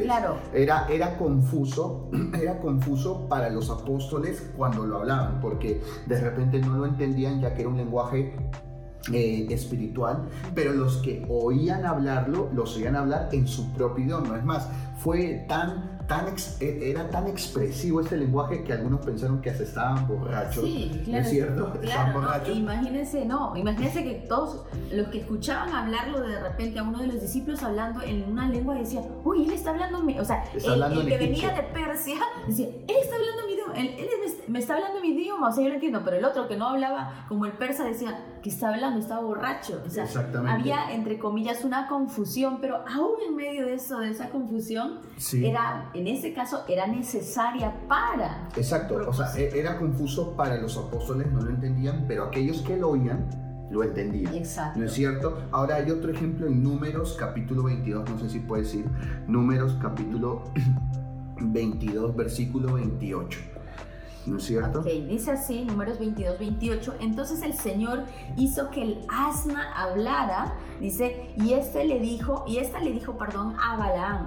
[0.02, 0.36] Claro.
[0.52, 6.78] Era, era confuso, era confuso para los apóstoles cuando lo hablaban, porque de repente no
[6.78, 8.34] lo entendían ya que era un lenguaje
[9.12, 14.36] eh, espiritual, pero los que oían hablarlo, los oían hablar en su propio idioma.
[14.36, 14.68] Es más,
[14.98, 20.08] fue tan, tan e, era tan expresivo este lenguaje que algunos pensaron que hasta estaban
[20.08, 20.64] borrachos.
[20.64, 21.22] Sí, claro.
[21.22, 21.72] es cierto?
[21.80, 26.98] Claro, no, imagínense, no, imagínense que todos los que escuchaban hablarlo de repente a uno
[26.98, 31.06] de los discípulos hablando en una lengua decía, uy, él está hablando, o sea, el,
[31.06, 32.16] que venía de Persia
[32.46, 34.08] decía, él está hablando mi idioma, él,
[34.48, 36.68] me está hablando mi idioma, o sea, yo lo entiendo, pero el otro que no
[36.68, 39.82] hablaba como el persa decía, que está hablando, estaba borracho.
[39.86, 40.06] O sea,
[40.48, 45.00] había, entre comillas, una confusión, pero aún en medio de eso, de esa confusión,
[45.32, 48.48] era, en ese caso, era necesaria para...
[48.56, 52.76] Exacto, o sea, e, era confuso para los apóstoles, no lo entendían, pero aquellos que
[52.76, 53.28] lo oían,
[53.70, 54.34] lo entendían.
[54.34, 54.78] Exacto.
[54.78, 55.38] ¿No es cierto?
[55.50, 58.86] Ahora hay otro ejemplo en Números capítulo 22, no sé si puedes decir,
[59.26, 60.44] Números capítulo
[61.40, 63.57] 22, versículo 28.
[64.28, 64.80] ¿No es cierto?
[64.80, 66.94] Ok, dice así, números 22, 28.
[67.00, 68.04] Entonces el Señor
[68.36, 73.56] hizo que el asna hablara, dice, y este le dijo, y esta le dijo, perdón,
[73.62, 74.26] a Balaam,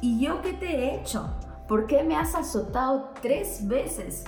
[0.00, 1.28] ¿y yo qué te he hecho?
[1.68, 4.24] ¿Por qué me has azotado tres veces?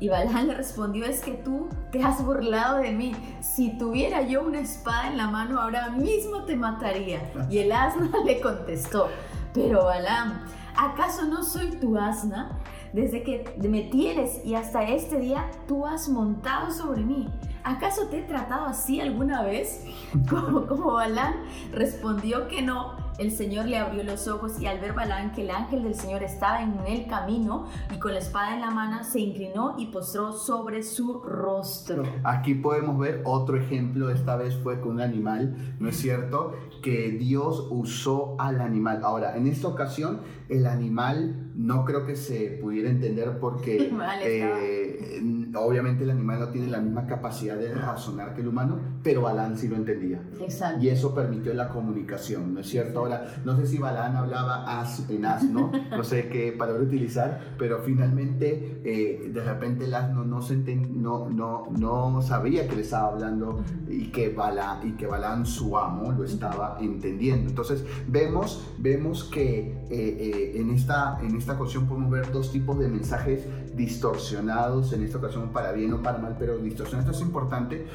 [0.00, 3.14] Y Balaam le respondió, es que tú te has burlado de mí.
[3.40, 7.32] Si tuviera yo una espada en la mano, ahora mismo te mataría.
[7.50, 9.08] Y el asna le contestó,
[9.54, 10.40] pero Balaam,
[10.76, 12.58] ¿acaso no soy tu asna?
[12.92, 17.28] Desde que me tienes y hasta este día tú has montado sobre mí.
[17.64, 19.84] ¿Acaso te he tratado así alguna vez?
[20.28, 21.34] Como, como Balán
[21.72, 25.50] respondió que no el Señor le abrió los ojos y al ver Balán que el
[25.50, 29.18] ángel del Señor estaba en el camino y con la espada en la mano, se
[29.20, 32.04] inclinó y postró sobre su rostro.
[32.22, 36.54] Aquí podemos ver otro ejemplo, esta vez fue con un animal, ¿no es cierto?
[36.80, 39.00] Que Dios usó al animal.
[39.02, 43.90] Ahora, en esta ocasión, el animal no creo que se pudiera entender porque
[44.24, 45.20] eh,
[45.56, 49.58] obviamente el animal no tiene la misma capacidad de razonar que el humano, pero Balán
[49.58, 50.22] sí lo entendía.
[50.40, 50.82] Exacto.
[50.82, 53.08] Y eso permitió la comunicación, ¿no es cierto?
[53.44, 58.80] no sé si Balán hablaba as, en asno, no sé qué palabra utilizar, pero finalmente
[58.84, 63.64] eh, de repente el asno no, se no, no, no sabía que le estaba hablando
[63.88, 67.48] y que, Balán, y que Balán, su amo, lo estaba entendiendo.
[67.48, 72.78] Entonces vemos, vemos que eh, eh, en, esta, en esta ocasión podemos ver dos tipos
[72.78, 77.10] de mensajes distorsionados, en esta ocasión para bien o para mal, pero distorsionados.
[77.10, 77.86] Esto es importante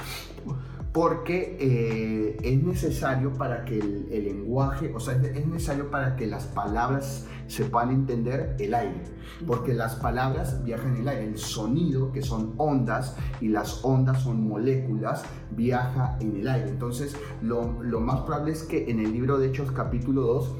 [0.93, 6.45] porque eh, es necesario para que el, lenguaje, o sea, es necesario para que las
[6.45, 9.03] palabras se puedan entender el aire,
[9.45, 14.21] porque las palabras viajan en el aire, el sonido, que son ondas, y las ondas
[14.21, 16.69] son moléculas, viaja en el aire.
[16.69, 20.55] Entonces, lo, lo más probable es que en el libro de Hechos capítulo 2,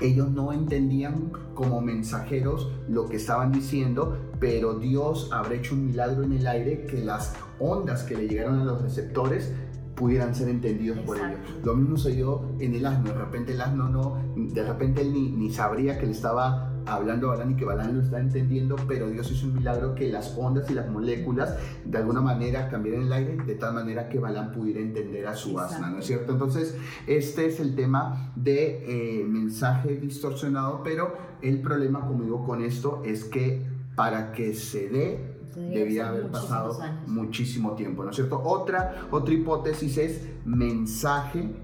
[0.00, 6.22] ellos no entendían como mensajeros lo que estaban diciendo, pero Dios habrá hecho un milagro
[6.22, 9.52] en el aire que las ondas que le llegaron a los receptores
[9.94, 11.38] pudieran ser entendidos por ellos.
[11.62, 15.12] Lo mismo se dio en el asno, de repente el asno no, de repente él
[15.12, 18.76] ni, ni sabría que le estaba hablando a Balán y que Balán lo está entendiendo,
[18.88, 23.02] pero Dios hizo un milagro que las ondas y las moléculas de alguna manera cambiaran
[23.02, 26.32] el aire de tal manera que Balán pudiera entender a su asna, ¿no es cierto?
[26.32, 32.62] Entonces, este es el tema de eh, mensaje distorsionado, pero el problema, como digo, con
[32.62, 38.40] esto es que para que se dé debía haber pasado muchísimo tiempo, ¿no es cierto?
[38.42, 41.56] Otra, otra hipótesis es mensaje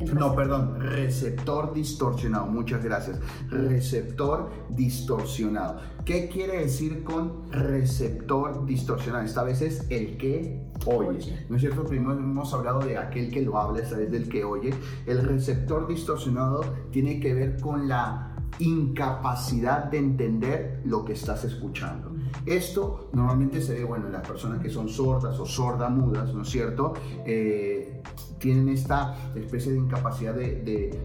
[0.00, 2.46] no, perdón, receptor distorsionado.
[2.46, 3.20] Muchas gracias.
[3.48, 5.80] Receptor distorsionado.
[6.04, 9.24] ¿Qué quiere decir con receptor distorsionado?
[9.24, 11.46] Esta vez es el que oye.
[11.48, 11.84] ¿No es cierto?
[11.84, 14.74] Primero hemos hablado de aquel que lo habla, esta vez del que oye.
[15.06, 22.12] El receptor distorsionado tiene que ver con la incapacidad de entender lo que estás escuchando.
[22.46, 26.48] Esto normalmente se ve, bueno, en las personas que son sordas o sordamudas, ¿no es
[26.48, 26.94] cierto?
[27.24, 28.02] Eh,
[28.44, 31.00] tienen esta especie de incapacidad de,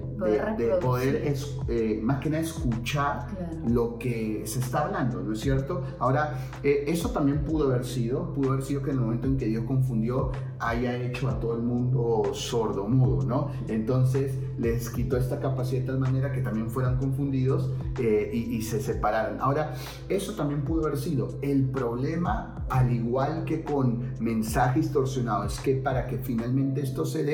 [0.81, 1.33] poder,
[1.69, 3.27] eh, más que nada escuchar
[3.65, 5.81] lo que se está hablando, ¿no es cierto?
[5.99, 9.37] Ahora, eh, eso también pudo haber sido, pudo haber sido que en el momento en
[9.37, 13.51] que Dios confundió, haya hecho a todo el mundo sordo, mudo, ¿no?
[13.69, 18.61] Entonces les quitó esta capacidad de tal manera que también fueran confundidos eh, y, y
[18.63, 19.37] se separaran.
[19.39, 19.75] Ahora,
[20.09, 21.39] eso también pudo haber sido.
[21.41, 27.28] El problema, al igual que con mensaje distorsionado, es que para que finalmente esto se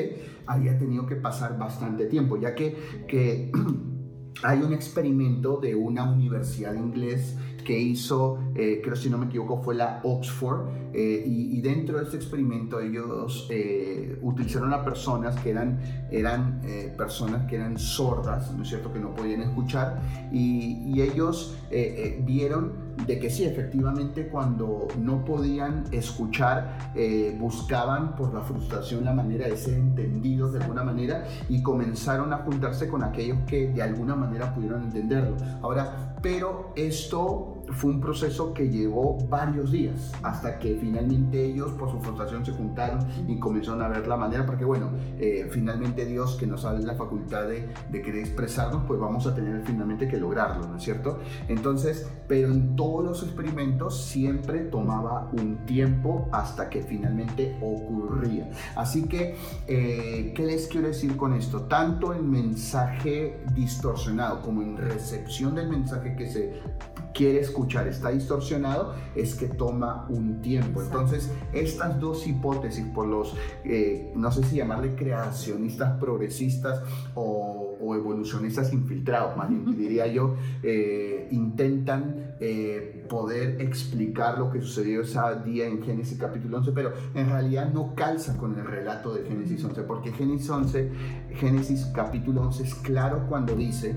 [0.46, 3.50] había tenido que pasar bastante tiempo, ya que,
[4.42, 9.60] hay un experimento de una universidad inglés que hizo, eh, creo si no me equivoco,
[9.60, 15.50] fue la Oxford, eh, y, dentro de este experimento ellos eh, utilizaron a personas que
[15.50, 15.80] eran,
[16.10, 16.60] eran
[16.96, 21.56] personas que eran sordas, ¿no es cierto?, que no podían escuchar, y, y ellos
[22.24, 29.12] vieron de que sí, efectivamente, cuando no podían escuchar, eh, buscaban por la frustración la
[29.12, 33.82] manera de ser entendidos de alguna manera y comenzaron a juntarse con aquellos que de
[33.82, 35.36] alguna manera pudieron entenderlo.
[35.62, 41.90] Ahora, pero esto fue un proceso que llevó varios días hasta que finalmente ellos por
[41.90, 46.36] su frustración se juntaron y comenzaron a ver la manera, porque bueno, eh, finalmente Dios
[46.36, 50.16] que nos da la facultad de, de, querer expresarnos, pues vamos a tener finalmente que
[50.16, 51.18] lograrlo, ¿no es cierto?
[51.48, 58.48] Entonces, pero en todos los experimentos siempre tomaba un tiempo hasta que finalmente ocurría.
[58.76, 59.34] Así que,
[59.66, 61.62] eh, ¿qué les quiero decir con esto?
[61.62, 66.62] Tanto en mensaje distorsionado como en recepción del mensaje que se
[67.16, 70.82] quiere escuchar está distorsionado, es que toma un tiempo.
[70.82, 76.82] Entonces, estas dos hipótesis por los, eh, no sé si llamarle creacionistas progresistas
[77.14, 85.02] o, evolucionistas infiltrados, más bien diría yo, eh, intentan eh, poder explicar lo que sucedió
[85.02, 89.22] ese día en Génesis capítulo 11, pero en realidad no calza con el relato de
[89.24, 90.90] Génesis 11, porque Génesis 11,
[91.34, 93.94] Génesis capítulo 11 es claro cuando dice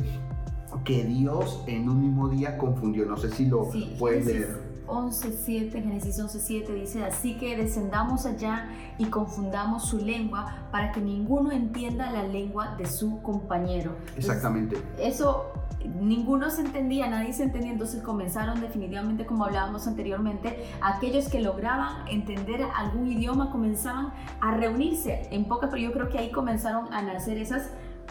[0.84, 3.06] que Dios en un mismo día confundió.
[3.06, 4.70] No sé si lo puedes leer.
[4.90, 11.52] 11.7, Génesis 11.7 dice, así que descendamos allá y confundamos su lengua para que ninguno
[11.52, 13.96] entienda la lengua de su compañero.
[14.18, 14.78] Exactamente.
[14.98, 15.54] eso
[15.86, 22.08] ninguno se entendía, nadie se entendía, entonces comenzaron definitivamente, como hablábamos anteriormente, aquellos que lograban
[22.10, 24.12] entender algún idioma comenzaban
[24.42, 27.70] a reunirse en pocas, pero yo creo que ahí comenzaron a nacer esas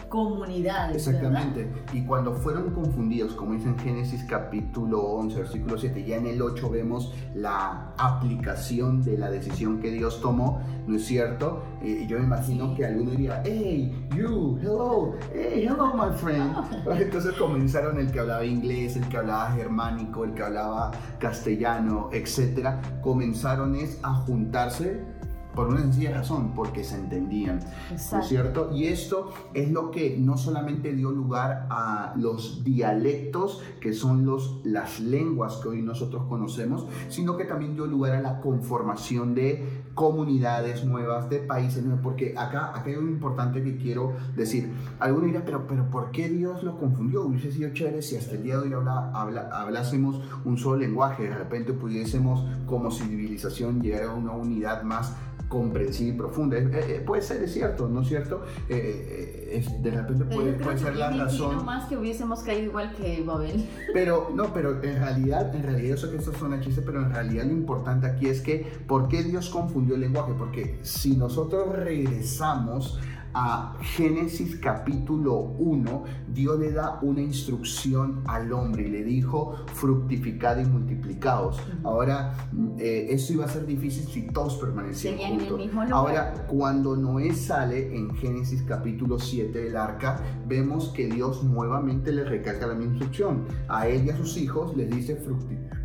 [0.08, 1.06] comunidades.
[1.06, 1.68] Exactamente.
[1.92, 6.42] Y cuando fueron confundidos, como dice en Génesis capítulo 11, versículo 7, ya en el
[6.42, 11.62] 8 vemos la aplicación de la decisión que Dios tomó, ¿no es cierto?
[11.82, 16.54] Eh, yo me imagino que alguno diría, hey, you, hello, hey, hello, my friend.
[17.00, 22.80] Entonces comenzaron el que hablaba inglés, el que hablaba germánico, el que hablaba castellano, etcétera.
[23.02, 25.17] Comenzaron es a juntarse
[25.54, 28.70] por una sencilla razón, porque se entendían, ¿no es cierto?
[28.72, 34.60] Y esto es lo que no solamente dio lugar a los dialectos, que son los,
[34.64, 39.82] las lenguas que hoy nosotros conocemos, sino que también dio lugar a la conformación de
[39.94, 44.72] comunidades nuevas, de países nuevos, porque acá, acá hay algo importante que quiero decir.
[45.00, 47.22] Alguno dirá, pero, pero ¿por qué Dios lo confundió?
[47.22, 51.24] Hubiese sido chévere si hasta el día de hoy habla, habla, hablásemos un solo lenguaje,
[51.24, 55.16] de repente pudiésemos como civilización llegar a una unidad más
[55.48, 56.56] comprensiva y profunda.
[56.58, 58.42] Eh, eh, puede ser, es cierto, ¿no es cierto?
[58.68, 61.56] Eh, de repente puede, puede ser la razón.
[61.56, 63.68] No más que hubiésemos caído igual que Babel.
[63.92, 67.44] Pero, no, pero en realidad, en realidad, eso que esto son chistes, pero en realidad
[67.44, 70.32] lo importante aquí es que, ¿por qué Dios confundió el lenguaje?
[70.36, 72.98] Porque si nosotros regresamos
[73.40, 80.58] a Génesis capítulo 1, Dios le da una instrucción al hombre y le dijo, fructificad
[80.58, 81.60] y multiplicados.
[81.84, 82.34] Ahora,
[82.78, 85.70] eh, eso iba a ser difícil si todos permanecían juntos.
[85.92, 92.24] Ahora, cuando Noé sale en Génesis capítulo 7 del arca, vemos que Dios nuevamente le
[92.24, 93.44] recalca la misma instrucción.
[93.68, 95.78] A él y a sus hijos les dice fructificad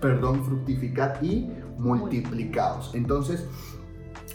[0.00, 2.94] perdón, fructificad y multiplicados.
[2.94, 3.46] Entonces,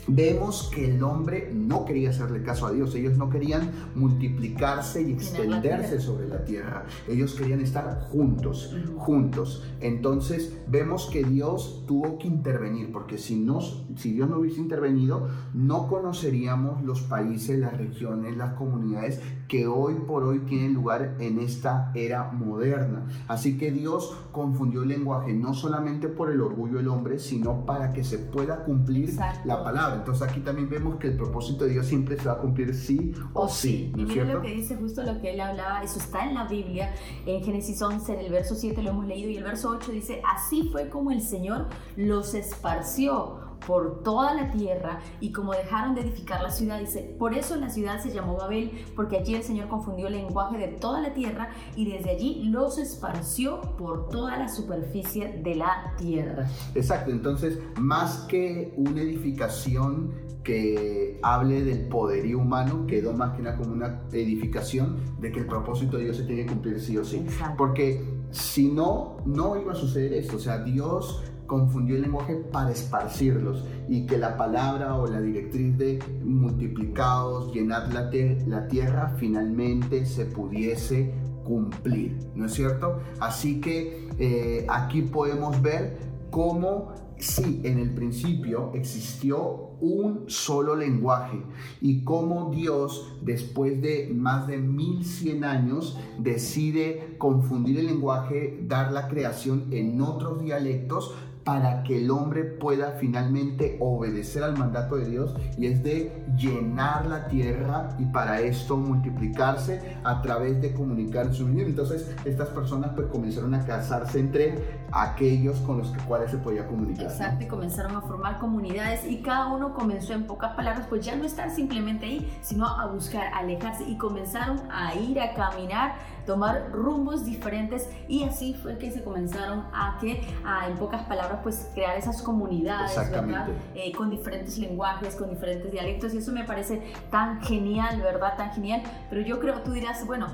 [0.07, 5.13] vemos que el hombre no quería hacerle caso a Dios, ellos no querían multiplicarse y
[5.13, 9.63] extenderse sobre la tierra, ellos querían estar juntos, juntos.
[9.81, 13.61] Entonces vemos que Dios tuvo que intervenir, porque si, no,
[13.95, 19.95] si Dios no hubiese intervenido, no conoceríamos los países, las regiones, las comunidades que hoy
[20.07, 23.05] por hoy tienen lugar en esta era moderna.
[23.27, 27.93] Así que Dios confundió el lenguaje no solamente por el orgullo del hombre, sino para
[27.93, 29.15] que se pueda cumplir
[29.45, 29.95] la palabra.
[29.97, 33.13] Entonces aquí también vemos que el propósito de Dios siempre se va a cumplir sí
[33.33, 33.91] o, sí.
[33.95, 36.47] ¿no y mira lo que dice justo lo que él hablaba, eso está en la
[36.47, 36.93] Biblia,
[37.25, 40.21] en Génesis 11, en el verso 7 lo hemos leído y el verso 8 dice,
[40.25, 46.01] así fue como el Señor los esparció por toda la tierra y como dejaron de
[46.01, 49.67] edificar la ciudad, dice, por eso la ciudad se llamó Babel, porque allí el Señor
[49.67, 54.49] confundió el lenguaje de toda la tierra y desde allí los esparció por toda la
[54.49, 56.47] superficie de la tierra.
[56.73, 63.57] Exacto, entonces más que una edificación que hable del poderío humano, quedó más que nada
[63.57, 67.03] como una edificación de que el propósito de Dios se tiene que cumplir sí o
[67.03, 67.25] sí.
[67.57, 70.37] Porque si no, no iba a suceder esto.
[70.37, 75.77] O sea, Dios confundió el lenguaje para esparcirlos y que la palabra o la directriz
[75.77, 78.09] de multiplicados, llenar la,
[78.47, 82.99] la tierra, finalmente se pudiese cumplir, ¿no es cierto?
[83.19, 85.97] Así que eh, aquí podemos ver
[86.31, 91.41] cómo sí, en el principio existió un solo lenguaje
[91.81, 99.07] y cómo Dios, después de más de 1100 años, decide confundir el lenguaje, dar la
[99.07, 101.13] creación en otros dialectos
[101.45, 107.05] para que el hombre pueda finalmente obedecer al mandato de Dios y es de llenar
[107.05, 111.61] la tierra y para esto multiplicarse a través de comunicar su vida.
[111.61, 114.55] Entonces estas personas pues comenzaron a casarse entre
[114.95, 117.05] aquellos con los cuales se podía comunicar.
[117.05, 121.15] Exacto, y comenzaron a formar comunidades y cada uno comenzó en pocas palabras pues ya
[121.15, 126.71] no estar simplemente ahí, sino a buscar, alejarse y comenzaron a ir a caminar, tomar
[126.71, 130.25] rumbos diferentes y así fue que se comenzaron a que,
[130.67, 133.49] en pocas palabras, pues crear esas comunidades, ¿verdad?
[133.73, 136.81] Eh, con diferentes lenguajes, con diferentes dialectos y eso me parece
[137.11, 138.37] tan genial, ¿verdad?
[138.37, 138.81] Tan genial.
[139.09, 140.27] Pero yo creo, tú dirás, bueno,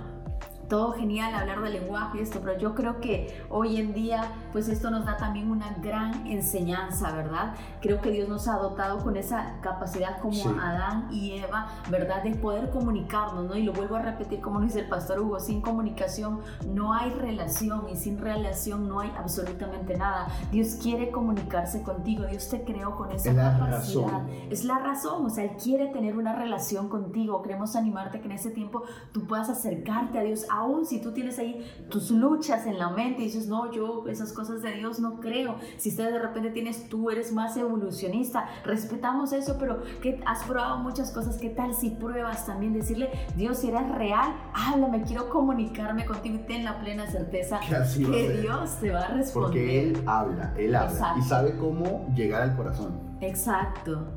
[0.72, 4.90] todo genial hablar del lenguaje esto, pero yo creo que hoy en día pues esto
[4.90, 7.56] nos da también una gran enseñanza, ¿verdad?
[7.82, 12.24] Creo que Dios nos ha dotado con esa capacidad como Adán y Eva, ¿verdad?
[12.24, 13.58] De poder comunicarnos, ¿no?
[13.58, 17.90] Y lo vuelvo a repetir como dice el pastor Hugo, sin comunicación no hay relación
[17.90, 20.30] y sin relación no hay absolutamente nada.
[20.54, 24.26] Dios quiere comunicarse contigo, Dios te creó con esa capacidad.
[24.50, 27.42] Es la razón, o sea, Él quiere tener una relación contigo.
[27.42, 31.40] Queremos animarte que en ese tiempo tú puedas acercarte a Dios aún si tú tienes
[31.40, 35.20] ahí tus luchas en la mente y dices, no, yo esas cosas de Dios no
[35.20, 35.56] creo.
[35.78, 40.78] Si usted de repente tienes, tú eres más evolucionista, respetamos eso, pero que has probado
[40.78, 46.06] muchas cosas, ¿qué tal si pruebas también decirle, Dios, si eres real, háblame, quiero comunicarme
[46.06, 49.52] contigo y ten la plena certeza que, Dios te va a responder.
[49.52, 53.00] Porque Él habla, Él habla y sabe cómo llegar al corazón.
[53.22, 54.08] Exacto.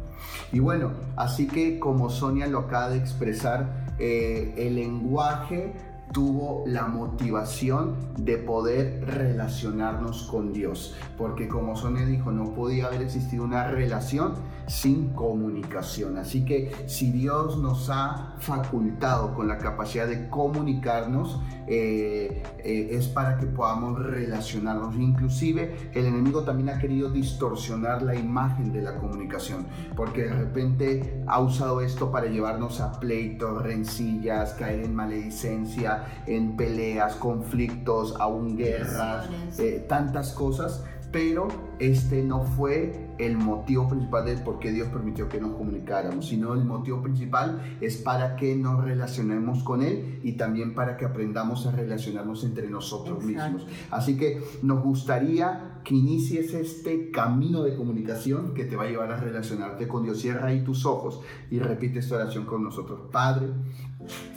[0.53, 5.73] Y bueno, así que como Sonia lo acaba de expresar, eh, el lenguaje
[6.13, 10.95] tuvo la motivación de poder relacionarnos con Dios.
[11.19, 14.35] Porque como Sonia dijo, no podía haber existido una relación
[14.67, 16.17] sin comunicación.
[16.17, 23.09] Así que si Dios nos ha facultado con la capacidad de comunicarnos, eh, eh, es
[23.09, 24.95] para que podamos relacionarnos.
[24.97, 31.23] Inclusive el enemigo también ha querido distorsionar la imagen de la comunicación, porque de repente
[31.27, 38.57] ha usado esto para llevarnos a pleitos, rencillas, caer en maledicencia, en peleas, conflictos, aún
[38.57, 39.29] guerras,
[39.59, 40.85] eh, tantas cosas
[41.15, 41.47] pero
[41.79, 46.55] este no fue el motivo principal de por qué Dios permitió que nos comunicáramos, sino
[46.55, 51.69] el motivo principal es para que nos relacionemos con Él y también para que aprendamos
[51.69, 53.65] a relacionarnos entre nosotros mismos.
[53.93, 59.13] Así que nos gustaría que inicies este camino de comunicación que te va a llevar
[59.13, 60.19] a relacionarte con Dios.
[60.19, 63.03] Cierra ahí tus ojos y repite esta oración con nosotros.
[63.13, 63.51] Padre,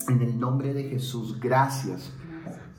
[0.07, 2.11] en el nombre de Jesús, gracias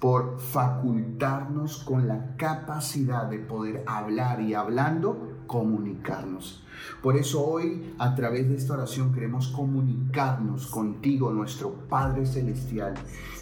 [0.00, 6.62] por facultarnos con la capacidad de poder hablar y hablando comunicarnos.
[7.02, 12.94] Por eso hoy a través de esta oración queremos comunicarnos contigo, nuestro Padre Celestial,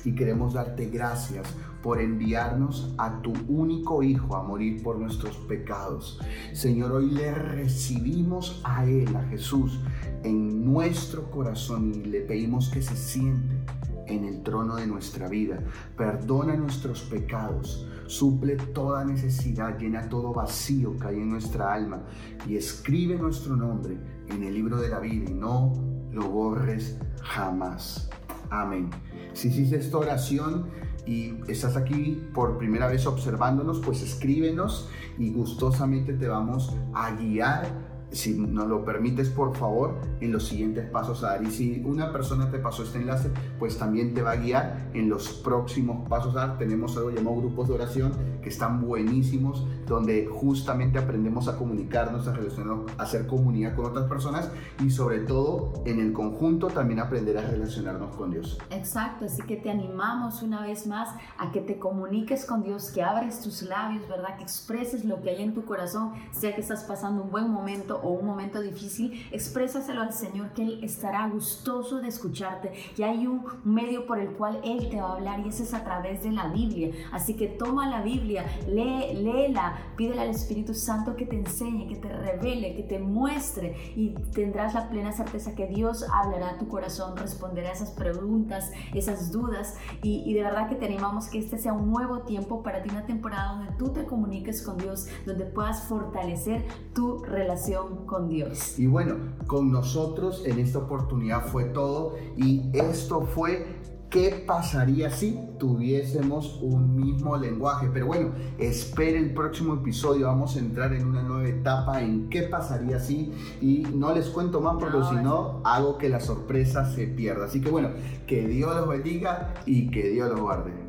[0.04, 1.46] y queremos darte gracias
[1.82, 6.20] por enviarnos a tu único Hijo a morir por nuestros pecados.
[6.54, 9.80] Señor, hoy le recibimos a Él, a Jesús,
[10.22, 13.75] en nuestro corazón y le pedimos que se siente
[14.06, 15.58] en el trono de nuestra vida.
[15.96, 22.02] Perdona nuestros pecados, suple toda necesidad, llena todo vacío que hay en nuestra alma
[22.48, 23.96] y escribe nuestro nombre
[24.28, 25.72] en el libro de la vida y no
[26.12, 28.08] lo borres jamás.
[28.50, 28.90] Amén.
[29.32, 30.66] Si hiciste esta oración
[31.06, 34.88] y estás aquí por primera vez observándonos, pues escríbenos
[35.18, 40.88] y gustosamente te vamos a guiar si nos lo permites, por favor, en los siguientes
[40.90, 41.42] pasos a dar.
[41.42, 45.08] Y si una persona te pasó este enlace, pues también te va a guiar en
[45.08, 46.58] los próximos pasos a dar.
[46.58, 52.32] Tenemos algo llamado grupos de oración que están buenísimos, donde justamente aprendemos a comunicarnos, a
[52.32, 54.50] relacionarnos, a hacer comunidad con otras personas
[54.84, 58.58] y sobre todo en el conjunto también aprender a relacionarnos con Dios.
[58.70, 63.02] Exacto, así que te animamos una vez más a que te comuniques con Dios, que
[63.02, 64.36] abres tus labios, ¿verdad?
[64.36, 67.95] Que expreses lo que hay en tu corazón, sea que estás pasando un buen momento
[68.02, 73.26] o un momento difícil, exprésaselo al Señor que Él estará gustoso de escucharte y hay
[73.26, 76.22] un medio por el cual Él te va a hablar y ese es a través
[76.22, 76.94] de la Biblia.
[77.12, 81.96] Así que toma la Biblia, lee, léela, pídele al Espíritu Santo que te enseñe, que
[81.96, 86.68] te revele, que te muestre y tendrás la plena certeza que Dios hablará a tu
[86.68, 91.38] corazón, responderá a esas preguntas, esas dudas y, y de verdad que te animamos que
[91.38, 95.06] este sea un nuevo tiempo para ti, una temporada donde tú te comuniques con Dios,
[95.24, 98.78] donde puedas fortalecer tu relación con Dios.
[98.78, 99.16] Y bueno,
[99.46, 103.66] con nosotros en esta oportunidad fue todo y esto fue
[104.10, 107.90] ¿Qué pasaría si tuviésemos un mismo lenguaje?
[107.92, 110.28] Pero bueno, espere el próximo episodio.
[110.28, 113.32] Vamos a entrar en una nueva etapa en qué pasaría si.
[113.60, 117.46] Y no les cuento más porque si no, hago que la sorpresa se pierda.
[117.46, 117.90] Así que bueno,
[118.28, 120.85] que Dios los bendiga y que Dios los guarde.